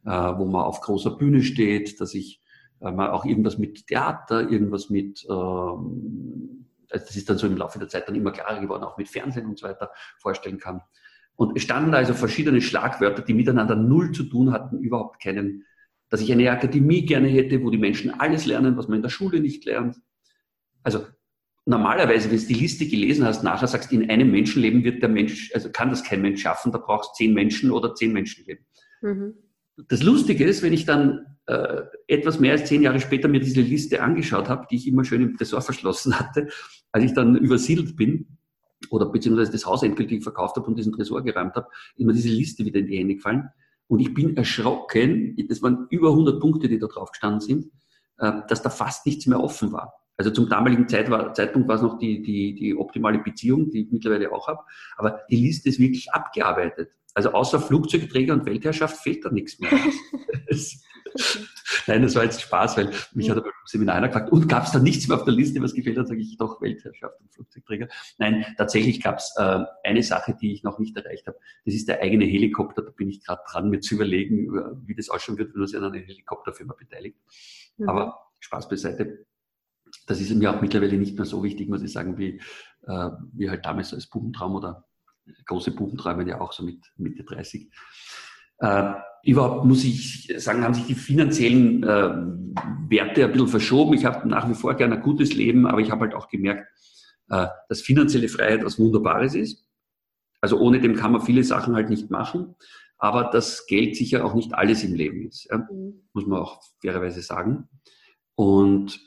äh, 0.05 0.09
wo 0.09 0.45
man 0.45 0.63
auf 0.63 0.81
großer 0.81 1.11
Bühne 1.11 1.43
steht, 1.43 1.99
dass 2.01 2.13
ich 2.13 2.41
äh, 2.81 2.91
mal 2.91 3.11
auch 3.11 3.25
irgendwas 3.25 3.57
mit 3.57 3.87
Theater, 3.87 4.49
irgendwas 4.49 4.89
mit, 4.89 5.25
ähm, 5.29 6.65
also 6.89 7.05
das 7.05 7.15
ist 7.15 7.29
dann 7.29 7.37
so 7.37 7.47
im 7.47 7.57
Laufe 7.57 7.79
der 7.79 7.87
Zeit 7.87 8.07
dann 8.07 8.15
immer 8.15 8.31
klarer 8.31 8.59
geworden, 8.59 8.83
auch 8.83 8.97
mit 8.97 9.09
Fernsehen 9.09 9.45
und 9.45 9.57
so 9.57 9.67
weiter 9.67 9.91
vorstellen 10.17 10.59
kann. 10.59 10.81
Und 11.35 11.57
es 11.57 11.63
standen 11.63 11.93
also 11.93 12.13
verschiedene 12.13 12.61
Schlagwörter, 12.61 13.23
die 13.23 13.33
miteinander 13.33 13.75
null 13.75 14.11
zu 14.11 14.23
tun 14.23 14.51
hatten, 14.51 14.79
überhaupt 14.79 15.21
keinen, 15.21 15.65
dass 16.09 16.21
ich 16.21 16.31
eine 16.31 16.51
Akademie 16.51 17.05
gerne 17.05 17.27
hätte, 17.27 17.63
wo 17.63 17.71
die 17.71 17.79
Menschen 17.79 18.11
alles 18.19 18.45
lernen, 18.45 18.77
was 18.77 18.87
man 18.87 18.97
in 18.97 19.01
der 19.01 19.09
Schule 19.09 19.39
nicht 19.39 19.65
lernt. 19.65 19.99
Also 20.83 21.05
normalerweise, 21.65 22.29
wenn 22.29 22.39
du 22.39 22.45
die 22.45 22.53
Liste 22.53 22.85
gelesen 22.85 23.25
hast, 23.25 23.43
nachher 23.43 23.67
sagst, 23.67 23.91
in 23.91 24.09
einem 24.09 24.31
Menschenleben 24.31 24.83
wird 24.83 25.01
der 25.01 25.09
Mensch, 25.09 25.51
also 25.53 25.69
kann 25.71 25.89
das 25.89 26.03
kein 26.03 26.21
Mensch 26.21 26.41
schaffen, 26.41 26.71
da 26.71 26.77
brauchst 26.77 27.15
zehn 27.15 27.33
Menschen 27.33 27.71
oder 27.71 27.95
zehn 27.95 28.13
Menschenleben. 28.13 28.65
Mhm 29.01 29.33
das 29.77 30.03
Lustige 30.03 30.45
ist, 30.45 30.61
wenn 30.61 30.73
ich 30.73 30.85
dann 30.85 31.37
äh, 31.45 31.81
etwas 32.07 32.39
mehr 32.39 32.53
als 32.53 32.65
zehn 32.65 32.81
Jahre 32.81 32.99
später 32.99 33.27
mir 33.27 33.39
diese 33.39 33.61
Liste 33.61 34.01
angeschaut 34.01 34.49
habe, 34.49 34.67
die 34.69 34.75
ich 34.75 34.87
immer 34.87 35.03
schön 35.03 35.21
im 35.21 35.35
Tresor 35.35 35.61
verschlossen 35.61 36.17
hatte, 36.19 36.49
als 36.91 37.03
ich 37.03 37.13
dann 37.13 37.35
übersiedelt 37.35 37.95
bin 37.95 38.37
oder 38.89 39.07
beziehungsweise 39.07 39.51
das 39.51 39.65
Haus 39.65 39.83
endgültig 39.83 40.23
verkauft 40.23 40.55
habe 40.57 40.67
und 40.67 40.77
diesen 40.77 40.93
Tresor 40.93 41.23
geräumt 41.23 41.55
habe, 41.55 41.67
ist 41.95 42.05
mir 42.05 42.13
diese 42.13 42.29
Liste 42.29 42.65
wieder 42.65 42.79
in 42.79 42.87
die 42.87 42.97
Hände 42.97 43.15
gefallen. 43.15 43.49
Und 43.87 43.99
ich 43.99 44.13
bin 44.13 44.37
erschrocken, 44.37 45.35
das 45.49 45.61
waren 45.61 45.87
über 45.89 46.09
100 46.09 46.39
Punkte, 46.39 46.67
die 46.67 46.79
da 46.79 46.87
drauf 46.87 47.11
gestanden 47.11 47.41
sind, 47.41 47.71
äh, 48.17 48.41
dass 48.47 48.61
da 48.61 48.69
fast 48.69 49.05
nichts 49.05 49.25
mehr 49.25 49.41
offen 49.41 49.71
war. 49.71 49.93
Also 50.17 50.31
zum 50.31 50.49
damaligen 50.49 50.87
Zeit 50.87 51.09
war, 51.09 51.33
Zeitpunkt 51.33 51.67
war 51.67 51.75
es 51.75 51.81
noch 51.81 51.97
die, 51.97 52.21
die, 52.21 52.53
die 52.55 52.75
optimale 52.75 53.19
Beziehung, 53.19 53.71
die 53.71 53.83
ich 53.83 53.91
mittlerweile 53.91 54.31
auch 54.31 54.47
habe. 54.47 54.61
Aber 54.97 55.21
die 55.29 55.37
Liste 55.37 55.69
ist 55.69 55.79
wirklich 55.79 56.11
abgearbeitet. 56.11 56.91
Also 57.15 57.31
außer 57.31 57.59
Flugzeugträger 57.59 58.33
und 58.33 58.45
Weltherrschaft 58.45 58.97
fehlt 58.97 59.25
da 59.25 59.29
nichts 59.29 59.59
mehr. 59.59 59.71
Nein, 61.87 62.01
das 62.01 62.15
war 62.15 62.23
jetzt 62.23 62.41
Spaß, 62.41 62.77
weil 62.77 62.91
mich 63.13 63.29
hat 63.29 63.37
aber 63.37 63.47
im 63.47 63.53
Seminar 63.65 63.95
einer 63.95 64.07
gefragt, 64.07 64.31
und 64.31 64.47
gab 64.47 64.65
es 64.65 64.71
da 64.71 64.79
nichts 64.79 65.07
mehr 65.07 65.17
auf 65.17 65.25
der 65.25 65.33
Liste, 65.33 65.61
was 65.61 65.73
gefehlt 65.73 65.97
hat, 65.97 66.07
sage 66.07 66.21
ich 66.21 66.37
doch 66.37 66.61
Weltherrschaft 66.61 67.19
und 67.19 67.33
Flugzeugträger. 67.33 67.87
Nein, 68.17 68.45
tatsächlich 68.57 69.01
gab 69.01 69.17
es 69.17 69.33
äh, 69.37 69.59
eine 69.83 70.03
Sache, 70.03 70.35
die 70.39 70.53
ich 70.53 70.63
noch 70.63 70.79
nicht 70.79 70.95
erreicht 70.95 71.27
habe. 71.27 71.37
Das 71.65 71.73
ist 71.73 71.87
der 71.87 72.01
eigene 72.01 72.25
Helikopter. 72.25 72.81
Da 72.81 72.91
bin 72.91 73.09
ich 73.09 73.23
gerade 73.23 73.41
dran, 73.49 73.69
mir 73.69 73.79
zu 73.79 73.95
überlegen, 73.95 74.53
wie 74.85 74.95
das 74.95 75.09
ausschauen 75.09 75.37
wird, 75.37 75.53
wenn 75.53 75.59
man 75.59 75.67
sich 75.67 75.77
an 75.77 75.83
einer 75.83 75.97
Helikopterfirma 75.97 76.73
beteiligt. 76.73 77.17
Mhm. 77.77 77.89
Aber 77.89 78.31
Spaß 78.39 78.69
beiseite. 78.69 79.25
Das 80.07 80.19
ist 80.19 80.33
mir 80.35 80.53
auch 80.53 80.61
mittlerweile 80.61 80.97
nicht 80.97 81.15
mehr 81.15 81.25
so 81.25 81.43
wichtig, 81.43 81.69
muss 81.69 81.81
ich 81.81 81.91
sagen, 81.91 82.17
wie, 82.17 82.41
äh, 82.85 83.09
wie 83.33 83.49
halt 83.49 83.65
damals 83.65 83.93
als 83.93 84.07
Bubentraum 84.07 84.55
oder 84.55 84.85
große 85.45 85.71
Buben 85.71 85.97
träumen 85.97 86.27
ja 86.27 86.41
auch 86.41 86.51
so 86.51 86.63
mit 86.63 86.79
Mitte 86.97 87.23
30. 87.23 87.71
Äh, 88.59 88.93
überhaupt 89.23 89.65
muss 89.65 89.83
ich 89.83 90.33
sagen, 90.37 90.63
haben 90.63 90.73
sich 90.73 90.85
die 90.85 90.95
finanziellen 90.95 91.83
äh, 91.83 92.15
Werte 92.89 93.25
ein 93.25 93.31
bisschen 93.31 93.47
verschoben. 93.47 93.93
Ich 93.93 94.05
habe 94.05 94.27
nach 94.27 94.49
wie 94.49 94.53
vor 94.53 94.75
gerne 94.75 94.95
ein 94.95 95.01
gutes 95.01 95.33
Leben, 95.33 95.65
aber 95.65 95.79
ich 95.79 95.91
habe 95.91 96.01
halt 96.01 96.13
auch 96.13 96.27
gemerkt, 96.27 96.67
äh, 97.29 97.47
dass 97.69 97.81
finanzielle 97.81 98.27
Freiheit 98.27 98.65
was 98.65 98.77
Wunderbares 98.79 99.35
ist. 99.35 99.65
Also 100.41 100.59
ohne 100.59 100.81
dem 100.81 100.95
kann 100.95 101.13
man 101.13 101.21
viele 101.21 101.43
Sachen 101.43 101.75
halt 101.75 101.89
nicht 101.89 102.11
machen. 102.11 102.55
aber 102.97 103.25
dass 103.25 103.65
Geld 103.65 103.97
sicher 103.97 104.23
auch 104.23 104.33
nicht 104.33 104.53
alles 104.53 104.83
im 104.83 104.93
Leben 104.93 105.27
ist. 105.27 105.49
Ja? 105.49 105.57
Mhm. 105.57 106.07
Muss 106.13 106.25
man 106.25 106.39
auch 106.39 106.61
fairerweise 106.79 107.21
sagen. 107.21 107.67
Und 108.35 108.97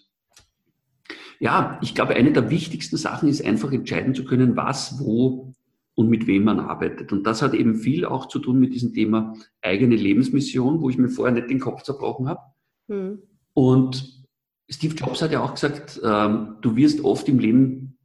ja, 1.38 1.78
ich 1.82 1.94
glaube, 1.94 2.14
eine 2.14 2.32
der 2.32 2.50
wichtigsten 2.50 2.96
Sachen 2.96 3.28
ist 3.28 3.44
einfach 3.44 3.72
entscheiden 3.72 4.14
zu 4.14 4.24
können, 4.24 4.56
was, 4.56 4.98
wo 5.00 5.54
und 5.94 6.08
mit 6.08 6.26
wem 6.26 6.44
man 6.44 6.60
arbeitet. 6.60 7.12
Und 7.12 7.26
das 7.26 7.42
hat 7.42 7.54
eben 7.54 7.76
viel 7.76 8.04
auch 8.04 8.26
zu 8.26 8.38
tun 8.38 8.58
mit 8.58 8.74
diesem 8.74 8.92
Thema 8.92 9.34
eigene 9.62 9.96
Lebensmission, 9.96 10.80
wo 10.80 10.90
ich 10.90 10.98
mir 10.98 11.08
vorher 11.08 11.34
nicht 11.34 11.50
den 11.50 11.60
Kopf 11.60 11.82
zerbrochen 11.82 12.28
habe. 12.28 12.40
Mhm. 12.88 13.22
Und 13.54 14.26
Steve 14.68 14.94
Jobs 14.94 15.22
hat 15.22 15.32
ja 15.32 15.42
auch 15.42 15.54
gesagt, 15.54 16.00
ähm, 16.04 16.56
du 16.60 16.76
wirst 16.76 17.02
oft 17.02 17.28
im 17.28 17.38
Leben 17.38 17.98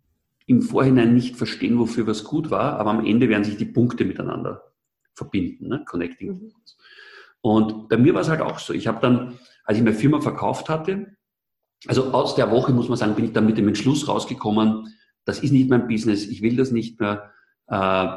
im 0.45 0.61
Vorhinein 0.61 1.13
nicht 1.13 1.35
verstehen, 1.35 1.79
wofür 1.79 2.07
was 2.07 2.23
gut 2.23 2.49
war, 2.49 2.79
aber 2.79 2.91
am 2.91 3.05
Ende 3.05 3.29
werden 3.29 3.43
sich 3.43 3.57
die 3.57 3.65
Punkte 3.65 4.05
miteinander 4.05 4.63
verbinden, 5.13 5.67
ne? 5.67 5.83
Connecting 5.85 6.31
mhm. 6.31 6.51
Und 7.41 7.89
bei 7.89 7.97
mir 7.97 8.13
war 8.13 8.21
es 8.21 8.29
halt 8.29 8.41
auch 8.41 8.59
so. 8.59 8.71
Ich 8.73 8.87
habe 8.87 9.01
dann, 9.01 9.39
als 9.63 9.77
ich 9.77 9.83
meine 9.83 9.95
Firma 9.95 10.21
verkauft 10.21 10.69
hatte, 10.69 11.17
also 11.87 12.11
aus 12.13 12.35
der 12.35 12.51
Woche 12.51 12.73
muss 12.73 12.89
man 12.89 12.97
sagen, 12.97 13.15
bin 13.15 13.25
ich 13.25 13.33
dann 13.33 13.45
mit 13.45 13.57
dem 13.57 13.67
Entschluss 13.67 14.07
rausgekommen, 14.07 14.93
das 15.25 15.39
ist 15.39 15.51
nicht 15.51 15.69
mein 15.69 15.87
Business, 15.87 16.27
ich 16.27 16.41
will 16.41 16.55
das 16.55 16.71
nicht 16.71 16.99
mehr. 16.99 17.31
Äh, 17.67 18.07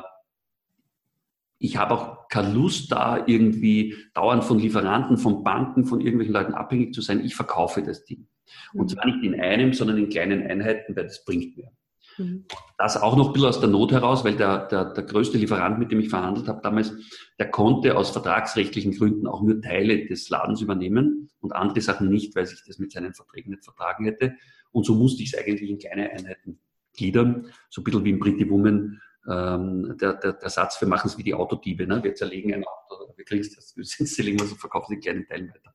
ich 1.59 1.77
habe 1.77 1.95
auch 1.95 2.29
keine 2.29 2.53
Lust 2.53 2.93
da 2.93 3.27
irgendwie 3.27 3.97
dauernd 4.13 4.45
von 4.45 4.59
Lieferanten, 4.59 5.17
von 5.17 5.45
Banken, 5.45 5.87
von 5.87 6.01
irgendwelchen 6.01 6.35
Leuten 6.35 6.55
abhängig 6.55 6.93
zu 6.93 7.01
sein. 7.01 7.25
Ich 7.25 7.35
verkaufe 7.35 7.83
das 7.83 8.05
Ding. 8.05 8.27
Und 8.75 8.83
mhm. 8.85 8.89
zwar 8.89 9.07
nicht 9.07 9.23
in 9.23 9.41
einem, 9.41 9.73
sondern 9.73 9.99
in 9.99 10.09
kleinen 10.09 10.43
Einheiten, 10.43 10.95
weil 10.95 11.05
das 11.05 11.25
bringt 11.25 11.57
mir. 11.57 11.71
Mhm. 12.19 12.45
Das 12.79 13.01
auch 13.01 13.17
noch 13.17 13.29
ein 13.29 13.33
bisschen 13.33 13.49
aus 13.49 13.61
der 13.61 13.69
Not 13.69 13.93
heraus, 13.93 14.25
weil 14.25 14.37
der, 14.37 14.67
der, 14.67 14.87
der 14.87 15.05
größte 15.05 15.39
Lieferant, 15.39 15.79
mit 15.79 15.91
dem 15.91 16.01
ich 16.01 16.09
verhandelt 16.09 16.49
habe 16.49 16.61
damals, 16.63 16.93
der 17.39 17.51
konnte 17.51 17.97
aus 17.97 18.11
vertragsrechtlichen 18.11 18.93
Gründen 18.97 19.27
auch 19.27 19.43
nur 19.43 19.61
Teile 19.61 20.07
des 20.07 20.29
Ladens 20.29 20.61
übernehmen 20.61 21.31
und 21.41 21.55
andere 21.55 21.81
Sachen 21.81 22.09
nicht, 22.09 22.35
weil 22.37 22.47
sich 22.47 22.63
das 22.67 22.79
mit 22.79 22.93
seinen 22.93 23.15
Verträgen 23.15 23.51
nicht 23.51 23.65
vertragen 23.65 24.05
hätte. 24.05 24.35
Und 24.73 24.85
so 24.85 24.95
musste 24.95 25.23
ich 25.23 25.33
es 25.33 25.39
eigentlich 25.39 25.71
in 25.71 25.79
kleine 25.79 26.11
Einheiten 26.11 26.59
gliedern, 26.97 27.47
so 27.71 27.81
ein 27.81 27.85
bisschen 27.85 28.05
wie 28.05 28.11
im 28.11 28.21
Pretty 28.21 28.49
Woman 28.49 29.01
ähm, 29.29 29.97
der, 30.01 30.15
der, 30.15 30.35
der 30.35 30.51
Satz, 30.51 30.81
wir 30.81 30.89
machen 30.89 31.09
es 31.09 31.17
wie 31.17 31.23
die 31.23 31.35
Autodiebe, 31.35 31.87
ne? 31.87 32.03
wir 32.03 32.15
zerlegen 32.15 32.53
ein 32.53 32.65
Auto, 32.65 33.15
wir 33.17 33.25
kriegen 33.25 33.41
es, 33.59 33.75
wir 33.77 34.07
zerlegen 34.07 34.41
was 34.41 34.53
und 34.53 34.59
verkaufen 34.59 34.95
die 34.95 35.01
kleinen 35.01 35.27
Teilen 35.27 35.49
weiter. 35.49 35.75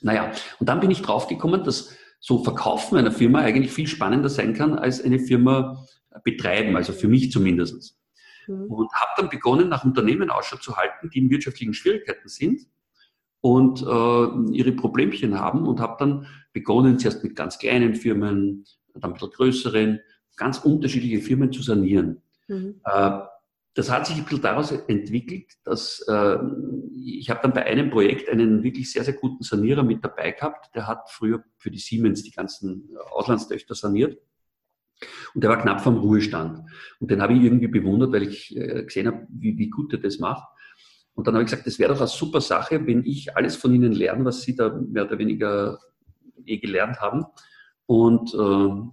Naja, 0.00 0.32
und 0.58 0.68
dann 0.68 0.80
bin 0.80 0.90
ich 0.90 1.02
draufgekommen, 1.02 1.64
dass 1.64 1.96
so 2.20 2.42
Verkaufen 2.42 2.96
einer 2.96 3.12
Firma 3.12 3.40
eigentlich 3.40 3.72
viel 3.72 3.86
spannender 3.86 4.28
sein 4.28 4.54
kann, 4.54 4.78
als 4.78 5.02
eine 5.02 5.18
Firma 5.18 5.84
betreiben, 6.24 6.76
also 6.76 6.92
für 6.92 7.08
mich 7.08 7.30
zumindest. 7.30 7.96
Mhm. 8.46 8.64
Und 8.66 8.92
habe 8.92 9.10
dann 9.16 9.28
begonnen, 9.28 9.68
nach 9.68 9.84
Unternehmen 9.84 10.30
Ausschau 10.30 10.56
zu 10.56 10.76
halten, 10.76 11.10
die 11.10 11.18
in 11.18 11.30
wirtschaftlichen 11.30 11.74
Schwierigkeiten 11.74 12.28
sind 12.28 12.62
und 13.40 13.82
äh, 13.82 14.56
ihre 14.56 14.72
Problemchen 14.72 15.38
haben 15.38 15.66
und 15.66 15.80
habe 15.80 15.96
dann 15.98 16.26
begonnen, 16.52 16.98
zuerst 16.98 17.22
mit 17.22 17.36
ganz 17.36 17.58
kleinen 17.58 17.94
Firmen, 17.94 18.64
dann 18.94 19.10
ein 19.10 19.12
bisschen 19.12 19.30
größeren, 19.30 20.00
ganz 20.36 20.58
unterschiedliche 20.58 21.20
Firmen 21.20 21.52
zu 21.52 21.62
sanieren. 21.62 22.22
Mhm. 22.48 22.80
Äh, 22.84 23.20
das 23.76 23.90
hat 23.90 24.06
sich 24.06 24.16
ein 24.16 24.24
bisschen 24.24 24.40
daraus 24.40 24.72
entwickelt, 24.72 25.52
dass 25.62 26.00
äh, 26.08 26.38
ich 27.04 27.28
habe 27.28 27.40
dann 27.42 27.52
bei 27.52 27.66
einem 27.66 27.90
Projekt 27.90 28.30
einen 28.30 28.62
wirklich 28.62 28.90
sehr, 28.90 29.04
sehr 29.04 29.12
guten 29.12 29.42
Sanierer 29.44 29.82
mit 29.82 30.02
dabei 30.02 30.32
gehabt. 30.32 30.74
Der 30.74 30.86
hat 30.86 31.10
früher 31.10 31.44
für 31.58 31.70
die 31.70 31.78
Siemens 31.78 32.22
die 32.22 32.30
ganzen 32.30 32.88
Auslandstöchter 33.10 33.74
saniert. 33.74 34.18
Und 35.34 35.44
der 35.44 35.50
war 35.50 35.60
knapp 35.60 35.82
vom 35.82 35.98
Ruhestand. 35.98 36.66
Und 37.00 37.10
den 37.10 37.20
habe 37.20 37.34
ich 37.34 37.42
irgendwie 37.42 37.68
bewundert, 37.68 38.12
weil 38.12 38.22
ich 38.22 38.56
äh, 38.56 38.82
gesehen 38.84 39.08
habe, 39.08 39.26
wie, 39.28 39.58
wie 39.58 39.68
gut 39.68 39.92
er 39.92 39.98
das 39.98 40.18
macht. 40.18 40.48
Und 41.12 41.26
dann 41.26 41.34
habe 41.34 41.44
ich 41.44 41.50
gesagt, 41.50 41.66
das 41.66 41.78
wäre 41.78 41.92
doch 41.92 42.00
eine 42.00 42.08
super 42.08 42.40
Sache, 42.40 42.86
wenn 42.86 43.04
ich 43.04 43.36
alles 43.36 43.56
von 43.56 43.74
Ihnen 43.74 43.92
lerne, 43.92 44.24
was 44.24 44.40
Sie 44.40 44.56
da 44.56 44.70
mehr 44.70 45.04
oder 45.04 45.18
weniger 45.18 45.78
eh 46.46 46.56
gelernt 46.56 46.98
haben. 47.02 47.26
Und 47.84 48.32
äh, 48.32 48.90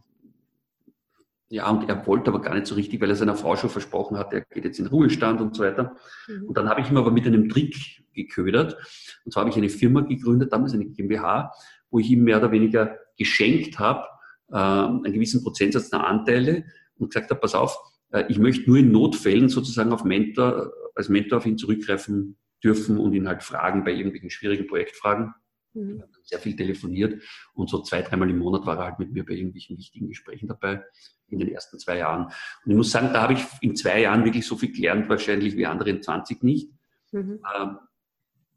ja, 1.53 1.69
und 1.69 1.87
er 1.87 2.07
wollte 2.07 2.31
aber 2.31 2.41
gar 2.41 2.55
nicht 2.55 2.65
so 2.65 2.73
richtig, 2.73 2.99
weil 2.99 3.11
er 3.11 3.15
seiner 3.15 3.35
Frau 3.35 3.55
schon 3.55 3.69
versprochen 3.69 4.17
hat, 4.17 4.33
er 4.33 4.41
geht 4.41 4.65
jetzt 4.65 4.79
in 4.79 4.87
Ruhestand 4.87 5.39
und 5.39 5.55
so 5.55 5.61
weiter. 5.61 5.95
Mhm. 6.27 6.47
Und 6.47 6.57
dann 6.57 6.67
habe 6.67 6.81
ich 6.81 6.89
ihm 6.89 6.97
aber 6.97 7.11
mit 7.11 7.27
einem 7.27 7.47
Trick 7.47 7.75
geködert. 8.11 8.75
Und 9.23 9.31
zwar 9.31 9.41
habe 9.41 9.51
ich 9.51 9.55
eine 9.55 9.69
Firma 9.69 10.01
gegründet, 10.01 10.51
damals 10.51 10.73
eine 10.73 10.85
GmbH, 10.85 11.53
wo 11.91 11.99
ich 11.99 12.09
ihm 12.09 12.23
mehr 12.23 12.39
oder 12.39 12.51
weniger 12.51 12.97
geschenkt 13.19 13.77
habe, 13.77 14.07
äh, 14.51 14.55
einen 14.55 15.13
gewissen 15.13 15.43
Prozentsatz 15.43 15.91
der 15.91 16.07
Anteile 16.07 16.65
und 16.97 17.13
gesagt 17.13 17.29
habe, 17.29 17.39
pass 17.39 17.53
auf, 17.53 17.77
äh, 18.09 18.23
ich 18.29 18.39
möchte 18.39 18.67
nur 18.67 18.79
in 18.79 18.91
Notfällen 18.91 19.47
sozusagen 19.47 19.93
auf 19.93 20.03
Mentor, 20.03 20.73
als 20.95 21.07
Mentor 21.07 21.37
auf 21.37 21.45
ihn 21.45 21.59
zurückgreifen 21.59 22.35
dürfen 22.63 22.97
und 22.97 23.13
ihn 23.13 23.27
halt 23.27 23.43
fragen 23.43 23.83
bei 23.83 23.91
irgendwelchen 23.91 24.31
schwierigen 24.31 24.65
Projektfragen. 24.65 25.35
Mhm. 25.73 26.03
Sehr 26.23 26.39
viel 26.39 26.55
telefoniert 26.55 27.21
und 27.53 27.69
so 27.69 27.81
zwei, 27.81 28.01
dreimal 28.01 28.29
im 28.29 28.37
Monat 28.37 28.65
war 28.65 28.77
er 28.77 28.85
halt 28.85 28.99
mit 28.99 29.11
mir 29.11 29.25
bei 29.25 29.33
irgendwelchen 29.33 29.77
wichtigen 29.77 30.07
Gesprächen 30.07 30.47
dabei 30.47 30.83
in 31.27 31.39
den 31.39 31.49
ersten 31.49 31.79
zwei 31.79 31.97
Jahren. 31.97 32.25
Und 32.25 32.71
ich 32.71 32.77
muss 32.77 32.91
sagen, 32.91 33.11
da 33.11 33.23
habe 33.23 33.33
ich 33.33 33.43
in 33.61 33.75
zwei 33.75 34.01
Jahren 34.01 34.23
wirklich 34.23 34.45
so 34.45 34.55
viel 34.55 34.71
gelernt, 34.71 35.09
wahrscheinlich 35.09 35.57
wie 35.57 35.65
andere 35.65 35.89
in 35.89 36.01
20 36.01 36.43
nicht, 36.43 36.69
mhm. 37.11 37.39
äh, 37.43 37.67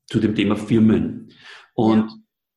zu 0.07 0.21
dem 0.21 0.35
Thema 0.35 0.57
Firmen. 0.57 1.33
Und 1.75 2.11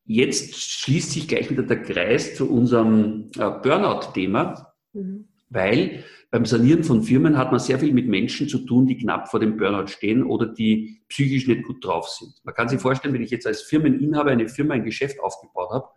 ja. 0.06 0.24
jetzt 0.24 0.56
schließt 0.56 1.12
sich 1.12 1.28
gleich 1.28 1.50
wieder 1.50 1.64
der 1.64 1.82
Kreis 1.82 2.36
zu 2.36 2.50
unserem 2.52 3.32
äh, 3.38 3.50
Burnout-Thema, 3.50 4.74
mhm. 4.94 5.30
Weil 5.50 6.04
beim 6.32 6.46
Sanieren 6.46 6.84
von 6.84 7.02
Firmen 7.02 7.38
hat 7.38 7.52
man 7.52 7.60
sehr 7.60 7.80
viel 7.80 7.92
mit 7.92 8.08
Menschen 8.08 8.48
zu 8.48 8.60
tun, 8.60 8.86
die 8.86 8.98
knapp 8.98 9.30
vor 9.30 9.40
dem 9.40 9.58
Burnout 9.58 9.88
stehen 9.88 10.24
oder 10.24 10.46
die 10.46 11.02
psychisch 11.10 11.48
nicht 11.48 11.66
gut 11.66 11.84
drauf 11.84 12.08
sind. 12.08 12.34
Man 12.44 12.54
kann 12.54 12.70
sich 12.70 12.80
vorstellen, 12.80 13.14
wenn 13.16 13.24
ich 13.24 13.32
jetzt 13.32 13.48
als 13.48 13.64
Firmeninhaber 13.64 14.30
eine 14.30 14.48
Firma, 14.48 14.76
ein 14.76 14.84
Geschäft 14.84 15.20
aufgebaut 15.20 15.70
habe, 15.72 15.88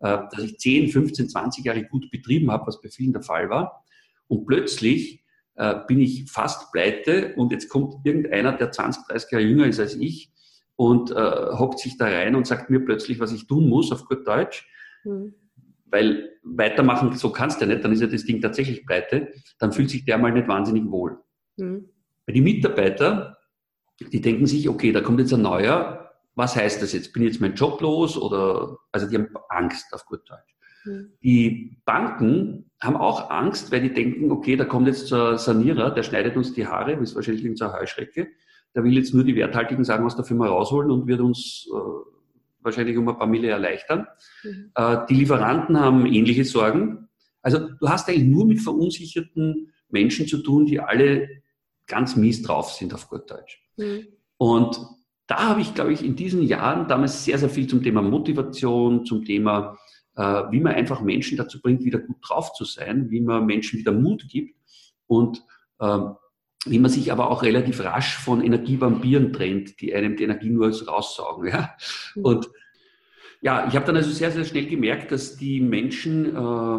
äh, 0.00 0.18
dass 0.30 0.44
ich 0.44 0.58
10, 0.58 0.88
15, 0.88 1.28
20 1.28 1.64
Jahre 1.64 1.84
gut 1.84 2.10
betrieben 2.10 2.50
habe, 2.52 2.66
was 2.66 2.80
bei 2.80 2.90
vielen 2.90 3.12
der 3.12 3.22
Fall 3.22 3.50
war. 3.50 3.84
Und 4.28 4.46
plötzlich 4.46 5.24
äh, 5.56 5.74
bin 5.88 6.00
ich 6.00 6.30
fast 6.30 6.70
pleite 6.70 7.34
und 7.36 7.50
jetzt 7.50 7.68
kommt 7.68 8.06
irgendeiner, 8.06 8.52
der 8.52 8.70
20, 8.70 9.04
30 9.08 9.32
Jahre 9.32 9.44
jünger 9.44 9.66
ist 9.66 9.80
als 9.80 9.96
ich 9.96 10.30
und 10.76 11.10
äh, 11.10 11.14
hockt 11.14 11.80
sich 11.80 11.98
da 11.98 12.06
rein 12.06 12.36
und 12.36 12.46
sagt 12.46 12.70
mir 12.70 12.84
plötzlich, 12.84 13.18
was 13.18 13.32
ich 13.32 13.48
tun 13.48 13.68
muss, 13.68 13.90
auf 13.90 14.06
gut 14.06 14.26
Deutsch. 14.26 14.66
Mhm. 15.04 15.34
Weil 15.92 16.30
weitermachen, 16.42 17.12
so 17.12 17.30
kannst 17.30 17.60
du 17.60 17.66
ja 17.66 17.72
nicht, 17.72 17.84
dann 17.84 17.92
ist 17.92 18.00
ja 18.00 18.06
das 18.06 18.24
Ding 18.24 18.40
tatsächlich 18.40 18.86
pleite, 18.86 19.28
dann 19.58 19.72
fühlt 19.72 19.90
sich 19.90 20.04
der 20.04 20.18
mal 20.18 20.32
nicht 20.32 20.48
wahnsinnig 20.48 20.90
wohl. 20.90 21.18
Mhm. 21.56 21.88
Weil 22.26 22.34
die 22.34 22.40
Mitarbeiter, 22.40 23.38
die 24.00 24.20
denken 24.20 24.46
sich, 24.46 24.68
okay, 24.68 24.90
da 24.90 25.02
kommt 25.02 25.20
jetzt 25.20 25.34
ein 25.34 25.42
neuer, 25.42 26.10
was 26.34 26.56
heißt 26.56 26.82
das 26.82 26.94
jetzt? 26.94 27.12
Bin 27.12 27.22
ich 27.22 27.32
jetzt 27.32 27.40
mein 27.40 27.54
Job 27.54 27.80
los 27.82 28.16
oder, 28.16 28.78
also 28.90 29.06
die 29.06 29.16
haben 29.16 29.28
Angst 29.50 29.92
auf 29.92 30.06
gut 30.06 30.22
Deutsch. 30.28 30.56
Mhm. 30.86 31.12
Die 31.22 31.78
Banken 31.84 32.70
haben 32.80 32.96
auch 32.96 33.30
Angst, 33.30 33.70
weil 33.70 33.82
die 33.82 33.92
denken, 33.92 34.32
okay, 34.32 34.56
da 34.56 34.64
kommt 34.64 34.86
jetzt 34.86 35.12
ein 35.12 35.36
Sanierer, 35.36 35.90
der 35.90 36.02
schneidet 36.02 36.36
uns 36.36 36.54
die 36.54 36.66
Haare, 36.66 36.94
ist 36.94 37.14
wahrscheinlich 37.14 37.44
irgendeine 37.44 37.74
Heuschrecke, 37.74 38.28
der 38.74 38.82
will 38.82 38.96
jetzt 38.96 39.12
nur 39.12 39.24
die 39.24 39.36
werthaltigen 39.36 39.84
Sachen 39.84 40.06
aus 40.06 40.16
der 40.16 40.24
Firma 40.24 40.46
rausholen 40.46 40.90
und 40.90 41.06
wird 41.06 41.20
uns 41.20 41.68
äh, 41.70 42.11
wahrscheinlich 42.64 42.96
um 42.96 43.08
ein 43.08 43.16
paar 43.16 43.26
Mille 43.26 43.48
erleichtern. 43.48 44.06
Mhm. 44.42 44.72
Äh, 44.74 44.98
die 45.08 45.14
Lieferanten 45.14 45.78
haben 45.78 46.06
ähnliche 46.06 46.44
Sorgen. 46.44 47.08
Also 47.42 47.58
du 47.58 47.88
hast 47.88 48.08
eigentlich 48.08 48.24
nur 48.24 48.46
mit 48.46 48.60
verunsicherten 48.60 49.72
Menschen 49.88 50.26
zu 50.26 50.38
tun, 50.38 50.66
die 50.66 50.80
alle 50.80 51.28
ganz 51.86 52.16
mies 52.16 52.42
drauf 52.42 52.72
sind 52.72 52.94
auf 52.94 53.08
gut 53.08 53.30
Deutsch. 53.30 53.62
Mhm. 53.76 54.06
Und 54.36 54.80
da 55.26 55.48
habe 55.48 55.60
ich, 55.60 55.74
glaube 55.74 55.92
ich, 55.92 56.04
in 56.04 56.16
diesen 56.16 56.42
Jahren 56.42 56.88
damals 56.88 57.24
sehr, 57.24 57.38
sehr 57.38 57.48
viel 57.48 57.66
zum 57.66 57.82
Thema 57.82 58.02
Motivation, 58.02 59.06
zum 59.06 59.24
Thema, 59.24 59.78
äh, 60.16 60.22
wie 60.50 60.60
man 60.60 60.74
einfach 60.74 61.00
Menschen 61.00 61.38
dazu 61.38 61.60
bringt, 61.60 61.84
wieder 61.84 61.98
gut 61.98 62.16
drauf 62.22 62.52
zu 62.52 62.64
sein, 62.64 63.10
wie 63.10 63.20
man 63.20 63.46
Menschen 63.46 63.78
wieder 63.78 63.92
Mut 63.92 64.28
gibt 64.28 64.56
und 65.06 65.42
äh, 65.78 65.98
wie 66.66 66.78
man 66.78 66.90
sich 66.90 67.10
aber 67.10 67.30
auch 67.30 67.42
relativ 67.42 67.80
rasch 67.80 68.16
von 68.16 68.42
Energievampiren 68.42 69.32
trennt, 69.32 69.80
die 69.80 69.94
einem 69.94 70.16
die 70.16 70.24
Energie 70.24 70.50
nur 70.50 70.70
raussaugen. 70.70 71.48
Ja? 71.48 71.74
Mhm. 72.14 72.24
Und 72.24 72.50
ja, 73.40 73.66
ich 73.66 73.74
habe 73.74 73.86
dann 73.86 73.96
also 73.96 74.10
sehr, 74.10 74.30
sehr 74.30 74.44
schnell 74.44 74.66
gemerkt, 74.66 75.10
dass 75.10 75.36
die 75.36 75.60
Menschen 75.60 76.26
äh, 76.26 76.78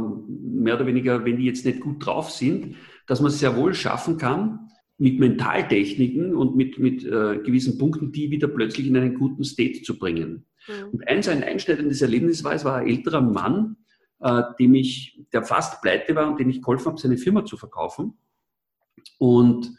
mehr 0.57 0.75
oder 0.75 0.85
weniger, 0.85 1.25
wenn 1.25 1.37
die 1.37 1.45
jetzt 1.45 1.65
nicht 1.65 1.81
gut 1.81 2.05
drauf 2.05 2.31
sind, 2.31 2.75
dass 3.05 3.19
man 3.19 3.31
es 3.31 3.39
sehr 3.39 3.57
wohl 3.57 3.73
schaffen 3.73 4.17
kann, 4.17 4.69
mit 4.97 5.19
Mentaltechniken 5.19 6.33
und 6.33 6.55
mit, 6.55 6.79
mit 6.79 7.03
äh, 7.03 7.39
gewissen 7.43 7.77
Punkten, 7.77 8.13
die 8.13 8.31
wieder 8.31 8.47
plötzlich 8.47 8.87
in 8.87 8.95
einen 8.95 9.15
guten 9.15 9.43
State 9.43 9.81
zu 9.81 9.99
bringen. 9.99 10.45
Mhm. 10.67 10.89
Und 10.93 11.07
eins, 11.09 11.27
ein 11.27 11.43
einschneidendes 11.43 12.01
Erlebnis 12.01 12.45
war, 12.45 12.53
es 12.53 12.63
war 12.63 12.77
ein 12.77 12.87
älterer 12.87 13.19
Mann, 13.19 13.75
äh, 14.21 14.43
dem 14.57 14.75
ich, 14.75 15.21
der 15.33 15.43
fast 15.43 15.81
pleite 15.81 16.15
war 16.15 16.29
und 16.29 16.39
dem 16.39 16.49
ich 16.49 16.61
geholfen 16.61 16.85
habe, 16.85 17.01
seine 17.01 17.17
Firma 17.17 17.43
zu 17.43 17.57
verkaufen. 17.57 18.13
Und 19.17 19.71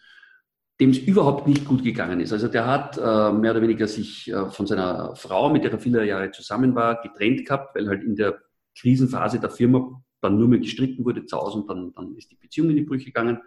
dem 0.80 0.90
es 0.90 0.98
überhaupt 0.98 1.46
nicht 1.46 1.66
gut 1.66 1.84
gegangen 1.84 2.20
ist. 2.20 2.32
Also 2.32 2.48
der 2.48 2.66
hat 2.66 2.98
äh, 2.98 3.32
mehr 3.32 3.52
oder 3.52 3.62
weniger 3.62 3.86
sich 3.86 4.30
äh, 4.30 4.50
von 4.50 4.66
seiner 4.66 5.14
Frau, 5.14 5.50
mit 5.50 5.62
der 5.62 5.72
er 5.72 5.78
viele 5.78 6.04
Jahre 6.04 6.30
zusammen 6.32 6.74
war, 6.74 7.00
getrennt 7.00 7.46
gehabt, 7.46 7.76
weil 7.76 7.88
halt 7.88 8.02
in 8.02 8.16
der 8.16 8.40
Krisenphase 8.76 9.38
der 9.38 9.50
Firma 9.50 10.02
dann 10.20 10.38
nur 10.38 10.48
mehr 10.48 10.58
gestritten 10.58 11.04
wurde 11.04 11.26
zu 11.26 11.36
Hause 11.36 11.58
und 11.58 11.70
dann, 11.70 11.92
dann 11.92 12.16
ist 12.16 12.30
die 12.30 12.36
Beziehung 12.36 12.70
in 12.70 12.76
die 12.76 12.82
Brüche 12.82 13.06
gegangen. 13.06 13.40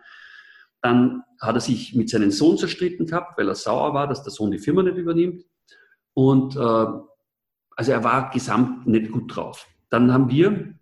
Dann 0.82 1.24
hat 1.42 1.56
er 1.56 1.60
sich 1.60 1.96
mit 1.96 2.10
seinem 2.10 2.32
Sohn 2.32 2.58
zerstritten 2.58 3.08
gehabt, 3.08 3.38
weil 3.38 3.50
er 3.50 3.56
sauer 3.56 3.94
war, 3.94 4.08
dass 4.08 4.24
der 4.24 4.32
Sohn 4.32 4.52
die 4.52 4.60
Firma 4.60 4.84
nicht 4.84 4.98
übernimmt. 4.98 5.44
Und 6.14 6.56
äh, 6.56 6.60
also 6.60 7.92
er 7.92 8.04
war 8.04 8.30
gesamt 8.30 8.88
nicht 8.88 9.12
gut 9.12 9.36
drauf. 9.36 9.68
Dann 9.90 10.14
haben 10.14 10.30
wir, 10.30 10.76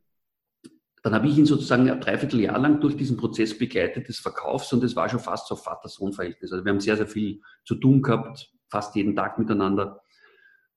dann 1.06 1.14
habe 1.14 1.28
ich 1.28 1.38
ihn 1.38 1.46
sozusagen 1.46 1.88
ein 1.88 2.02
Dreivierteljahr 2.02 2.58
lang 2.58 2.82
durch 2.82 2.98
diesen 2.98 3.16
Prozess 3.16 3.56
begleitet 3.56 4.10
des 4.10 4.18
Verkaufs 4.18 4.74
und 4.74 4.84
es 4.84 4.96
war 4.96 5.08
schon 5.08 5.20
fast 5.20 5.48
so 5.48 5.56
Vater-Sohn-Verhältnis. 5.56 6.52
Also 6.52 6.66
wir 6.66 6.72
haben 6.72 6.80
sehr, 6.80 6.98
sehr 6.98 7.06
viel 7.06 7.44
zu 7.64 7.76
tun 7.76 8.02
gehabt, 8.02 8.52
fast 8.70 8.96
jeden 8.96 9.16
Tag 9.16 9.38
miteinander. 9.38 10.02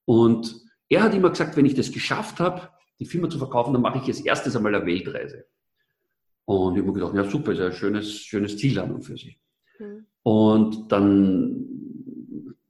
Und 0.05 0.55
er 0.91 1.05
hat 1.05 1.15
immer 1.15 1.31
gesagt, 1.31 1.57
wenn 1.57 1.65
ich 1.65 1.75
das 1.75 1.93
geschafft 1.93 2.41
habe, 2.41 2.69
die 3.01 3.07
Firma 3.07 3.31
zu 3.31 3.39
verkaufen, 3.39 3.73
dann 3.73 3.81
mache 3.81 4.01
ich 4.01 4.05
als 4.05 4.21
erstes 4.21 4.55
einmal 4.55 4.75
eine 4.75 4.85
Weltreise. 4.85 5.47
Und 6.45 6.75
ich 6.75 6.83
habe 6.83 6.93
mir 6.93 7.01
gedacht, 7.01 7.15
ja 7.15 7.25
super, 7.25 7.53
ist 7.53 7.61
ja 7.61 7.67
ein 7.69 7.73
schönes, 7.73 8.13
schönes 8.13 8.59
Ziel 8.59 8.79
an 8.81 8.97
und 8.97 9.05
für 9.05 9.17
sich. 9.17 9.41
Mhm. 9.79 10.09
Und 10.25 10.93
dann 10.93 11.78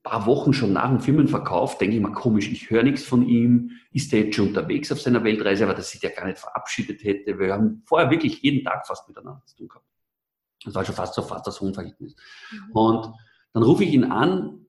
paar 0.08 0.26
Wochen 0.26 0.52
schon 0.52 0.72
nach 0.72 0.88
dem 0.88 1.00
Firmenverkauf 1.00 1.78
denke 1.78 1.96
ich 1.96 2.02
mir, 2.02 2.12
komisch, 2.12 2.50
ich 2.50 2.70
höre 2.70 2.82
nichts 2.82 3.04
von 3.04 3.26
ihm. 3.26 3.70
Ist 3.92 4.12
der 4.12 4.24
jetzt 4.24 4.36
schon 4.36 4.48
unterwegs 4.48 4.90
auf 4.92 5.00
seiner 5.00 5.24
Weltreise, 5.24 5.64
aber 5.64 5.74
dass 5.74 5.90
sich 5.90 6.00
der 6.00 6.10
gar 6.10 6.26
nicht 6.26 6.38
verabschiedet 6.38 7.02
hätte. 7.04 7.38
Wir 7.38 7.54
haben 7.54 7.82
vorher 7.84 8.10
wirklich 8.10 8.42
jeden 8.42 8.64
Tag 8.64 8.86
fast 8.86 9.08
miteinander 9.08 9.42
zu 9.46 9.56
tun 9.56 9.68
gehabt. 9.68 9.86
Das 10.64 10.74
war 10.74 10.84
schon 10.84 10.94
fast 10.94 11.14
so 11.14 11.22
Vater-Sohn-Verhältnis. 11.22 12.16
Mhm. 12.50 12.72
Und 12.72 13.12
dann 13.52 13.62
rufe 13.62 13.84
ich 13.84 13.92
ihn 13.92 14.04
an, 14.04 14.66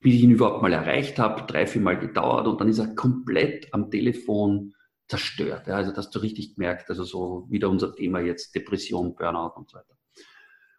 wie 0.00 0.16
ich 0.16 0.22
ihn 0.22 0.30
überhaupt 0.30 0.62
mal 0.62 0.72
erreicht 0.72 1.18
habe, 1.18 1.42
drei, 1.46 1.66
vier 1.66 1.80
Mal 1.80 1.98
gedauert 1.98 2.46
und 2.46 2.60
dann 2.60 2.68
ist 2.68 2.78
er 2.78 2.94
komplett 2.94 3.72
am 3.72 3.90
Telefon 3.90 4.74
zerstört. 5.08 5.66
Ja, 5.68 5.76
also, 5.76 5.92
dass 5.92 6.10
du 6.10 6.18
richtig 6.18 6.56
merkst, 6.56 6.88
also 6.90 7.04
so 7.04 7.46
wieder 7.50 7.68
unser 7.68 7.94
Thema 7.94 8.20
jetzt 8.20 8.54
Depression, 8.54 9.14
Burnout 9.14 9.52
und 9.56 9.70
so 9.70 9.78
weiter. 9.78 9.96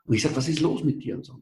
Und 0.05 0.15
ich 0.15 0.21
sage, 0.21 0.35
was 0.35 0.49
ist 0.49 0.59
los 0.59 0.83
mit 0.83 1.03
dir 1.03 1.15
und 1.15 1.25
so? 1.25 1.41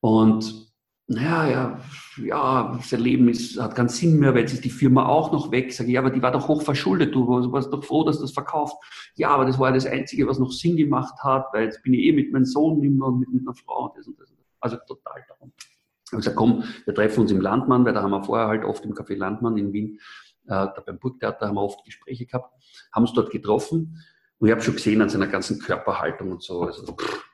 Und 0.00 0.71
naja, 1.08 1.50
ja, 1.50 1.80
ja, 2.24 2.78
sein 2.82 3.00
Leben 3.00 3.28
ist, 3.28 3.60
hat 3.60 3.74
keinen 3.74 3.88
Sinn 3.88 4.18
mehr, 4.18 4.32
weil 4.34 4.42
jetzt 4.42 4.54
ist 4.54 4.64
die 4.64 4.70
Firma 4.70 5.06
auch 5.06 5.32
noch 5.32 5.50
weg. 5.50 5.72
Sage 5.72 5.88
ich, 5.88 5.94
ja, 5.94 6.00
aber 6.00 6.10
die 6.10 6.22
war 6.22 6.32
doch 6.32 6.48
hoch 6.48 6.62
verschuldet, 6.62 7.14
du 7.14 7.26
warst 7.52 7.72
doch 7.72 7.84
froh, 7.84 8.04
dass 8.04 8.20
das 8.20 8.32
verkauft. 8.32 8.76
Ja, 9.16 9.30
aber 9.30 9.44
das 9.44 9.58
war 9.58 9.68
ja 9.68 9.74
das 9.74 9.86
Einzige, 9.86 10.26
was 10.26 10.38
noch 10.38 10.52
Sinn 10.52 10.76
gemacht 10.76 11.14
hat, 11.22 11.46
weil 11.52 11.64
jetzt 11.64 11.82
bin 11.82 11.94
ich 11.94 12.06
eh 12.06 12.12
mit 12.12 12.32
meinem 12.32 12.44
Sohn 12.44 12.82
immer 12.82 13.06
und 13.08 13.20
mit, 13.20 13.32
mit 13.32 13.42
einer 13.42 13.54
Frau 13.54 13.88
und 13.88 13.98
das 13.98 14.06
und 14.06 14.18
das. 14.18 14.32
Also 14.60 14.76
total 14.86 15.24
darum. 15.28 15.52
Ich 15.58 16.12
habe 16.12 16.18
gesagt, 16.18 16.36
komm, 16.36 16.64
wir 16.84 16.94
treffen 16.94 17.20
uns 17.20 17.32
im 17.32 17.40
Landmann, 17.40 17.84
weil 17.84 17.94
da 17.94 18.02
haben 18.02 18.10
wir 18.10 18.22
vorher 18.22 18.46
halt 18.46 18.64
oft 18.64 18.84
im 18.84 18.92
Café 18.92 19.16
Landmann 19.16 19.56
in 19.56 19.72
Wien 19.72 19.98
äh, 20.46 20.48
da 20.48 20.82
beim 20.84 20.98
Burgtheater 20.98 21.48
haben 21.48 21.54
wir 21.54 21.62
oft 21.62 21.84
Gespräche 21.84 22.26
gehabt, 22.26 22.52
haben 22.92 23.02
uns 23.02 23.12
dort 23.12 23.30
getroffen 23.30 24.02
und 24.38 24.48
ich 24.48 24.52
habe 24.52 24.62
schon 24.62 24.74
gesehen 24.74 25.02
an 25.02 25.08
seiner 25.08 25.28
ganzen 25.28 25.58
Körperhaltung 25.58 26.32
und 26.32 26.42
so, 26.42 26.62
also 26.62 26.94
pff, 26.94 27.24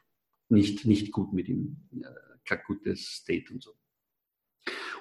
nicht, 0.49 0.85
nicht 0.85 1.13
gut 1.13 1.33
mit 1.33 1.49
ihm, 1.49 1.89
äh, 2.01 2.07
kein 2.49 2.61
gutes 2.67 3.01
State 3.17 3.53
und 3.53 3.63
so. 3.63 3.73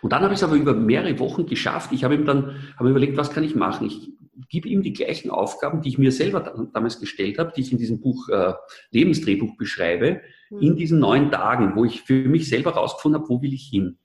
Und 0.01 0.13
dann 0.13 0.21
habe 0.21 0.33
ich 0.33 0.39
es 0.39 0.43
aber 0.43 0.55
über 0.55 0.73
mehrere 0.73 1.17
Wochen 1.19 1.45
geschafft. 1.45 1.91
Ich 1.91 2.03
habe 2.03 2.15
ihm 2.15 2.25
dann 2.25 2.73
habe 2.77 2.89
überlegt, 2.89 3.17
was 3.17 3.31
kann 3.31 3.43
ich 3.43 3.55
machen? 3.55 3.87
Ich 3.87 4.11
gebe 4.49 4.69
ihm 4.69 4.83
die 4.83 4.93
gleichen 4.93 5.31
Aufgaben, 5.31 5.81
die 5.81 5.89
ich 5.89 5.97
mir 5.97 6.11
selber 6.11 6.69
damals 6.73 6.99
gestellt 6.99 7.39
habe, 7.39 7.51
die 7.55 7.61
ich 7.61 7.71
in 7.71 7.77
diesem 7.77 7.99
Buch 7.99 8.29
äh, 8.29 8.53
Lebensdrehbuch 8.91 9.57
beschreibe, 9.57 10.21
mhm. 10.49 10.59
in 10.59 10.75
diesen 10.75 10.99
neun 10.99 11.31
Tagen, 11.31 11.75
wo 11.75 11.85
ich 11.85 12.03
für 12.03 12.27
mich 12.27 12.47
selber 12.47 12.71
rausgefunden 12.71 13.21
habe, 13.21 13.29
wo 13.29 13.41
will 13.41 13.53
ich 13.53 13.67
hin. 13.67 13.97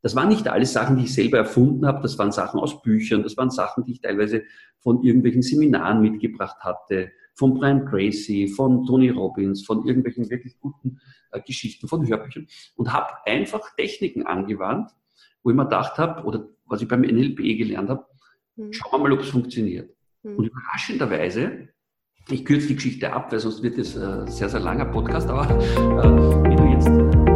Das 0.00 0.16
waren 0.16 0.28
nicht 0.28 0.48
alles 0.48 0.72
Sachen, 0.72 0.96
die 0.96 1.04
ich 1.04 1.14
selber 1.14 1.38
erfunden 1.38 1.86
habe, 1.86 2.02
das 2.02 2.18
waren 2.18 2.32
Sachen 2.32 2.58
aus 2.58 2.82
Büchern, 2.82 3.22
das 3.22 3.36
waren 3.36 3.50
Sachen, 3.50 3.84
die 3.84 3.92
ich 3.92 4.00
teilweise 4.00 4.42
von 4.80 5.02
irgendwelchen 5.02 5.42
Seminaren 5.42 6.00
mitgebracht 6.00 6.58
hatte, 6.60 7.12
von 7.34 7.54
Brian 7.54 7.86
Tracy, 7.86 8.48
von 8.48 8.84
Tony 8.84 9.10
Robbins, 9.10 9.64
von 9.64 9.86
irgendwelchen 9.86 10.28
wirklich 10.30 10.58
guten 10.60 11.00
äh, 11.30 11.40
Geschichten, 11.40 11.88
von 11.88 12.06
Hörbüchern 12.06 12.46
und 12.76 12.92
habe 12.92 13.08
einfach 13.26 13.74
Techniken 13.76 14.26
angewandt, 14.26 14.90
wo 15.42 15.50
ich 15.50 15.56
mir 15.56 15.64
gedacht 15.64 15.98
habe, 15.98 16.24
oder 16.24 16.48
was 16.66 16.82
ich 16.82 16.88
beim 16.88 17.02
NLP 17.02 17.58
gelernt 17.58 17.90
habe, 17.90 18.06
mhm. 18.56 18.72
schauen 18.72 18.92
wir 18.92 18.98
mal, 18.98 19.12
ob 19.12 19.20
es 19.20 19.30
funktioniert. 19.30 19.94
Mhm. 20.22 20.36
Und 20.36 20.44
überraschenderweise, 20.46 21.68
ich 22.28 22.44
kürze 22.44 22.68
die 22.68 22.76
Geschichte 22.76 23.12
ab, 23.12 23.32
weil 23.32 23.40
sonst 23.40 23.62
wird 23.62 23.78
es 23.78 23.96
ein 23.96 24.26
äh, 24.26 24.30
sehr, 24.30 24.48
sehr 24.48 24.60
langer 24.60 24.86
Podcast, 24.86 25.28
aber 25.28 25.50
äh, 25.50 26.50
wie 26.50 26.56
du 26.56 26.64
jetzt 26.64 27.31